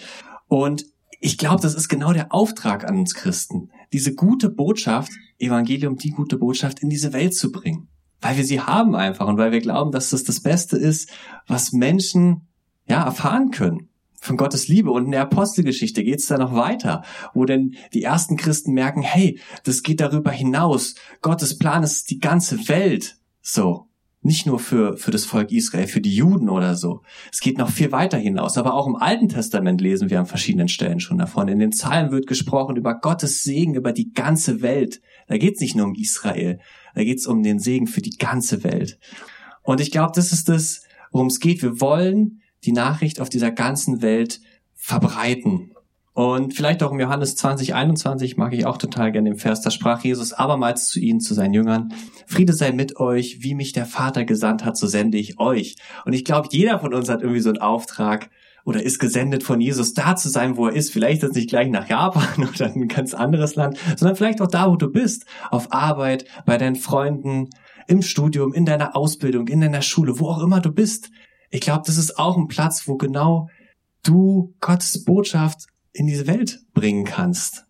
Und 0.48 0.86
ich 1.20 1.38
glaube, 1.38 1.62
das 1.62 1.74
ist 1.74 1.88
genau 1.88 2.14
der 2.14 2.34
Auftrag 2.34 2.88
an 2.88 2.98
uns 2.98 3.14
Christen, 3.14 3.70
diese 3.94 4.14
gute 4.14 4.50
Botschaft, 4.50 5.12
Evangelium, 5.40 5.98
die 5.98 6.12
gute 6.12 6.38
Botschaft 6.38 6.80
in 6.80 6.90
diese 6.90 7.14
Welt 7.14 7.36
zu 7.36 7.52
bringen. 7.52 7.88
Weil 8.22 8.38
wir 8.38 8.44
sie 8.44 8.62
haben 8.62 8.96
einfach 8.96 9.28
und 9.28 9.38
weil 9.38 9.52
wir 9.52 9.60
glauben, 9.60 9.92
dass 9.92 10.10
das 10.10 10.24
das 10.24 10.42
Beste 10.42 10.78
ist, 10.78 11.12
was 11.46 11.72
Menschen 11.72 12.48
ja 12.88 13.04
erfahren 13.04 13.52
können 13.52 13.90
von 14.20 14.38
Gottes 14.38 14.68
Liebe. 14.68 14.92
Und 14.92 15.06
in 15.06 15.12
der 15.12 15.22
Apostelgeschichte 15.22 16.04
geht 16.04 16.20
es 16.20 16.28
da 16.28 16.38
noch 16.38 16.54
weiter, 16.54 17.04
wo 17.34 17.46
denn 17.46 17.76
die 17.94 18.04
ersten 18.04 18.36
Christen 18.36 18.74
merken, 18.74 19.02
hey, 19.02 19.40
das 19.64 19.84
geht 19.84 20.02
darüber 20.02 20.32
hinaus. 20.32 20.96
Gottes 21.22 21.58
Plan 21.58 21.84
ist 21.84 22.10
die 22.10 22.20
ganze 22.20 22.68
Welt. 22.68 23.18
So. 23.42 23.87
Nicht 24.28 24.46
nur 24.46 24.60
für, 24.60 24.98
für 24.98 25.12
das 25.12 25.24
Volk 25.24 25.54
Israel, 25.54 25.88
für 25.88 26.02
die 26.02 26.14
Juden 26.14 26.50
oder 26.50 26.76
so. 26.76 27.02
Es 27.32 27.40
geht 27.40 27.58
noch 27.58 27.70
viel 27.70 27.94
weiter 27.94 28.18
hinaus. 28.18 28.58
Aber 28.58 28.74
auch 28.74 28.86
im 28.86 28.98
Alten 28.98 29.30
Testament 29.30 29.80
lesen 29.80 30.10
wir 30.10 30.20
an 30.20 30.26
verschiedenen 30.26 30.68
Stellen 30.68 31.00
schon 31.00 31.18
davon. 31.18 31.48
In 31.48 31.60
den 31.60 31.72
Zahlen 31.72 32.12
wird 32.12 32.28
gesprochen 32.28 32.76
über 32.76 33.00
Gottes 33.00 33.44
Segen 33.44 33.74
über 33.74 33.94
die 33.94 34.12
ganze 34.12 34.62
Welt. 34.62 35.00
Da 35.30 35.38
geht 35.38 35.56
es 35.56 35.62
nicht 35.62 35.78
nur 35.78 35.86
um 35.86 35.96
Israel. 35.96 36.60
Da 36.94 37.06
geht 37.06 37.20
es 37.20 37.26
um 37.26 37.42
den 37.42 37.60
Segen 37.60 37.88
für 37.88 38.02
die 38.02 38.18
ganze 38.18 38.66
Welt. 38.66 39.00
Und 39.64 39.80
ich 39.80 39.92
glaube, 39.92 40.12
das 40.14 40.34
ist 40.34 40.50
das, 40.50 40.82
worum 41.14 41.28
es 41.28 41.40
geht. 41.40 41.62
Wir 41.62 41.80
wollen 41.80 42.42
die 42.66 42.74
Nachricht 42.74 43.22
auf 43.22 43.30
dieser 43.30 43.52
ganzen 43.52 44.02
Welt 44.02 44.42
verbreiten. 44.76 45.72
Und 46.18 46.56
vielleicht 46.56 46.82
auch 46.82 46.92
im 46.92 47.00
Johannes 47.00 47.36
20, 47.36 47.76
21 47.76 48.38
mag 48.38 48.52
ich 48.52 48.66
auch 48.66 48.78
total 48.78 49.12
gerne 49.12 49.30
den 49.30 49.38
Vers, 49.38 49.62
da 49.62 49.70
sprach 49.70 50.04
Jesus 50.04 50.34
abermals 50.34 50.88
zu 50.88 51.00
ihnen, 51.00 51.20
zu 51.20 51.36
seinen 51.36 51.54
Jüngern, 51.54 51.94
Friede 52.26 52.54
sei 52.54 52.72
mit 52.72 52.98
euch, 53.00 53.44
wie 53.44 53.54
mich 53.54 53.72
der 53.72 53.86
Vater 53.86 54.26
gesandt 54.26 54.66
hat, 54.66 54.78
so 54.78 54.88
sende 54.88 55.20
ich 55.20 55.40
euch. 55.40 55.76
Und 56.06 56.14
ich 56.14 56.26
glaube, 56.26 56.48
jeder 56.52 56.80
von 56.80 56.96
uns 56.96 57.08
hat 57.08 57.22
irgendwie 57.22 57.42
so 57.42 57.50
einen 57.50 57.60
Auftrag 57.60 58.32
oder 58.66 58.82
ist 58.82 58.98
gesendet 58.98 59.44
von 59.44 59.62
Jesus, 59.62 59.94
da 59.94 60.16
zu 60.16 60.30
sein, 60.30 60.58
wo 60.58 60.66
er 60.66 60.74
ist. 60.74 60.92
Vielleicht 60.92 61.22
jetzt 61.22 61.36
nicht 61.36 61.52
gleich 61.52 61.70
nach 61.70 61.88
Japan 61.88 62.50
oder 62.52 62.74
in 62.74 62.82
ein 62.82 62.88
ganz 62.88 63.14
anderes 63.14 63.54
Land, 63.54 63.78
sondern 63.96 64.16
vielleicht 64.16 64.42
auch 64.42 64.48
da, 64.48 64.72
wo 64.72 64.76
du 64.76 64.90
bist. 64.90 65.28
Auf 65.52 65.72
Arbeit, 65.72 66.26
bei 66.48 66.58
deinen 66.58 66.78
Freunden, 66.78 67.52
im 67.88 68.02
Studium, 68.02 68.56
in 68.56 68.66
deiner 68.66 68.96
Ausbildung, 68.96 69.48
in 69.50 69.62
deiner 69.62 69.84
Schule, 69.84 70.20
wo 70.20 70.30
auch 70.30 70.42
immer 70.42 70.62
du 70.62 70.72
bist. 70.72 71.12
Ich 71.52 71.62
glaube, 71.62 71.84
das 71.86 71.98
ist 71.98 72.18
auch 72.18 72.38
ein 72.38 72.48
Platz, 72.48 72.88
wo 72.88 72.98
genau 72.98 73.50
du 74.02 74.56
Gottes 74.62 75.04
Botschaft 75.04 75.68
in 75.98 76.08
diese 76.08 76.28
Welt 76.28 76.60
bringen 76.74 77.06
kannst. 77.06 77.66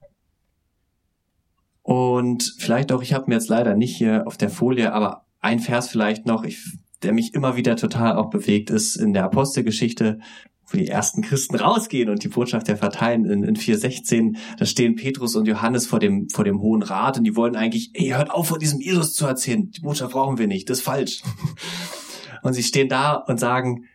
Und 1.81 2.55
vielleicht 2.57 2.91
auch, 2.91 3.01
ich 3.01 3.13
habe 3.13 3.25
mir 3.27 3.35
jetzt 3.35 3.47
leider 3.47 3.75
nicht 3.75 3.95
hier 3.95 4.27
auf 4.27 4.35
der 4.35 4.49
Folie, 4.49 4.91
aber 4.91 5.25
ein 5.39 5.59
Vers 5.59 5.87
vielleicht 5.87 6.25
noch, 6.25 6.43
ich, 6.43 6.59
der 7.01 7.13
mich 7.13 7.33
immer 7.33 7.55
wieder 7.55 7.77
total 7.77 8.17
auch 8.17 8.29
bewegt, 8.29 8.69
ist 8.69 8.97
in 8.97 9.13
der 9.13 9.23
Apostelgeschichte, 9.23 10.19
wo 10.65 10.77
die 10.77 10.89
ersten 10.89 11.21
Christen 11.21 11.55
rausgehen 11.55 12.09
und 12.09 12.23
die 12.23 12.27
Botschaft 12.27 12.67
der 12.67 12.75
verteilen 12.75 13.23
in, 13.23 13.43
in 13.43 13.55
4.16, 13.55 14.35
da 14.57 14.65
stehen 14.65 14.95
Petrus 14.95 15.37
und 15.37 15.47
Johannes 15.47 15.87
vor 15.87 15.99
dem, 15.99 16.27
vor 16.29 16.43
dem 16.43 16.59
Hohen 16.59 16.81
Rat 16.81 17.17
und 17.17 17.23
die 17.23 17.37
wollen 17.37 17.55
eigentlich, 17.55 17.91
ey, 17.93 18.09
hört 18.09 18.31
auf 18.31 18.49
von 18.49 18.59
diesem 18.59 18.81
Jesus 18.81 19.13
zu 19.13 19.25
erzählen, 19.25 19.71
die 19.71 19.79
Botschaft 19.79 20.11
brauchen 20.11 20.37
wir 20.37 20.47
nicht, 20.47 20.69
das 20.69 20.79
ist 20.79 20.83
falsch. 20.83 21.23
Und 22.43 22.53
sie 22.53 22.63
stehen 22.63 22.87
da 22.87 23.15
und 23.15 23.39
sagen, 23.39 23.85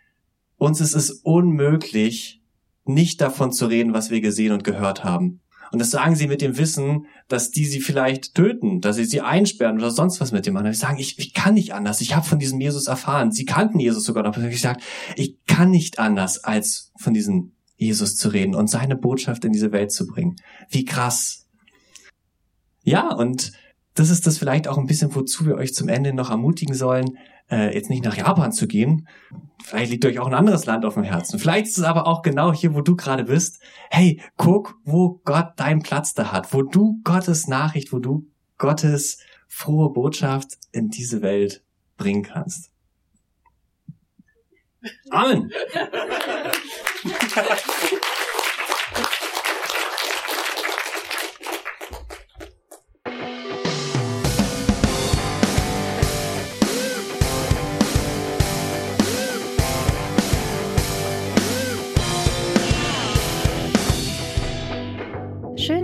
uns 0.57 0.81
ist 0.81 0.95
es 0.95 1.11
unmöglich, 1.11 2.42
nicht 2.85 3.21
davon 3.21 3.53
zu 3.53 3.67
reden, 3.67 3.95
was 3.95 4.11
wir 4.11 4.21
gesehen 4.21 4.53
und 4.53 4.65
gehört 4.65 5.05
haben. 5.05 5.41
Und 5.73 5.79
das 5.79 5.91
sagen 5.91 6.17
sie 6.17 6.29
mit 6.29 6.43
dem 6.43 6.59
Wissen, 6.59 7.07
dass 7.29 7.51
die 7.51 7.65
sie 7.65 7.81
vielleicht 7.81 8.35
töten, 8.35 8.83
dass 8.83 8.97
sie 8.97 9.07
sie 9.07 9.23
einsperren 9.23 9.79
oder 9.79 9.91
sonst 9.91 10.21
was 10.21 10.31
mit 10.31 10.45
dem 10.45 10.57
anderen. 10.57 10.75
Sie 10.75 10.81
sagen, 10.81 10.99
ich, 10.99 11.19
ich 11.19 11.33
kann 11.33 11.55
nicht 11.55 11.73
anders. 11.73 12.03
Ich 12.03 12.15
habe 12.15 12.27
von 12.27 12.39
diesem 12.39 12.61
Jesus 12.61 12.89
erfahren. 12.89 13.33
Sie 13.33 13.47
kannten 13.47 13.81
Jesus 13.81 14.05
sogar 14.05 14.23
noch. 14.23 14.37
Ich 14.37 14.51
gesagt, 14.51 14.83
ich 15.17 15.39
kann 15.47 15.71
nicht 15.71 15.99
anders, 15.99 16.45
als 16.45 16.93
von 16.99 17.15
diesem 17.15 17.53
Jesus 17.77 18.17
zu 18.17 18.29
reden 18.29 18.55
und 18.55 18.69
seine 18.69 18.97
Botschaft 18.97 19.47
in 19.47 19.53
diese 19.53 19.73
Welt 19.73 19.93
zu 19.93 20.07
bringen. 20.07 20.37
Wie 20.69 20.85
krass. 20.85 21.47
Ja, 22.83 23.15
und 23.15 23.53
das 23.95 24.11
ist 24.11 24.27
das 24.27 24.39
vielleicht 24.39 24.69
auch 24.69 24.79
ein 24.79 24.87
bisschen, 24.87 25.15
wozu 25.15 25.47
wir 25.47 25.57
euch 25.57 25.75
zum 25.75 25.89
Ende 25.89 26.13
noch 26.13 26.31
ermutigen 26.31 26.75
sollen 26.75 27.17
äh, 27.53 27.75
jetzt 27.75 27.91
nicht 27.91 28.05
nach 28.05 28.17
Japan 28.17 28.51
zu 28.51 28.67
gehen. 28.67 29.07
Vielleicht 29.63 29.93
liegt 29.93 30.05
euch 30.05 30.19
auch 30.19 30.27
ein 30.27 30.35
anderes 30.35 30.67
Land 30.67 30.85
auf 30.85 30.95
dem 30.95 31.05
Herzen. 31.05 31.39
Vielleicht 31.39 31.67
ist 31.67 31.79
es 31.79 31.85
aber 31.85 32.07
auch 32.07 32.23
genau 32.23 32.53
hier, 32.53 32.75
wo 32.75 32.81
du 32.81 32.97
gerade 32.97 33.25
bist. 33.25 33.61
Hey, 33.91 34.21
guck, 34.37 34.77
wo 34.85 35.21
Gott 35.25 35.53
deinen 35.57 35.83
Platz 35.83 36.15
da 36.15 36.33
hat, 36.33 36.53
wo 36.53 36.63
du 36.63 37.01
Gottes 37.05 37.47
Nachricht, 37.47 37.93
wo 37.93 37.99
du 37.99 38.27
Gottes 38.59 39.19
frohe 39.47 39.93
Botschaft 39.93 40.59
in 40.73 40.89
diese 40.89 41.23
Welt 41.23 41.63
bringen 41.97 42.23
kannst. 42.23 42.71
Amen. 45.11 45.53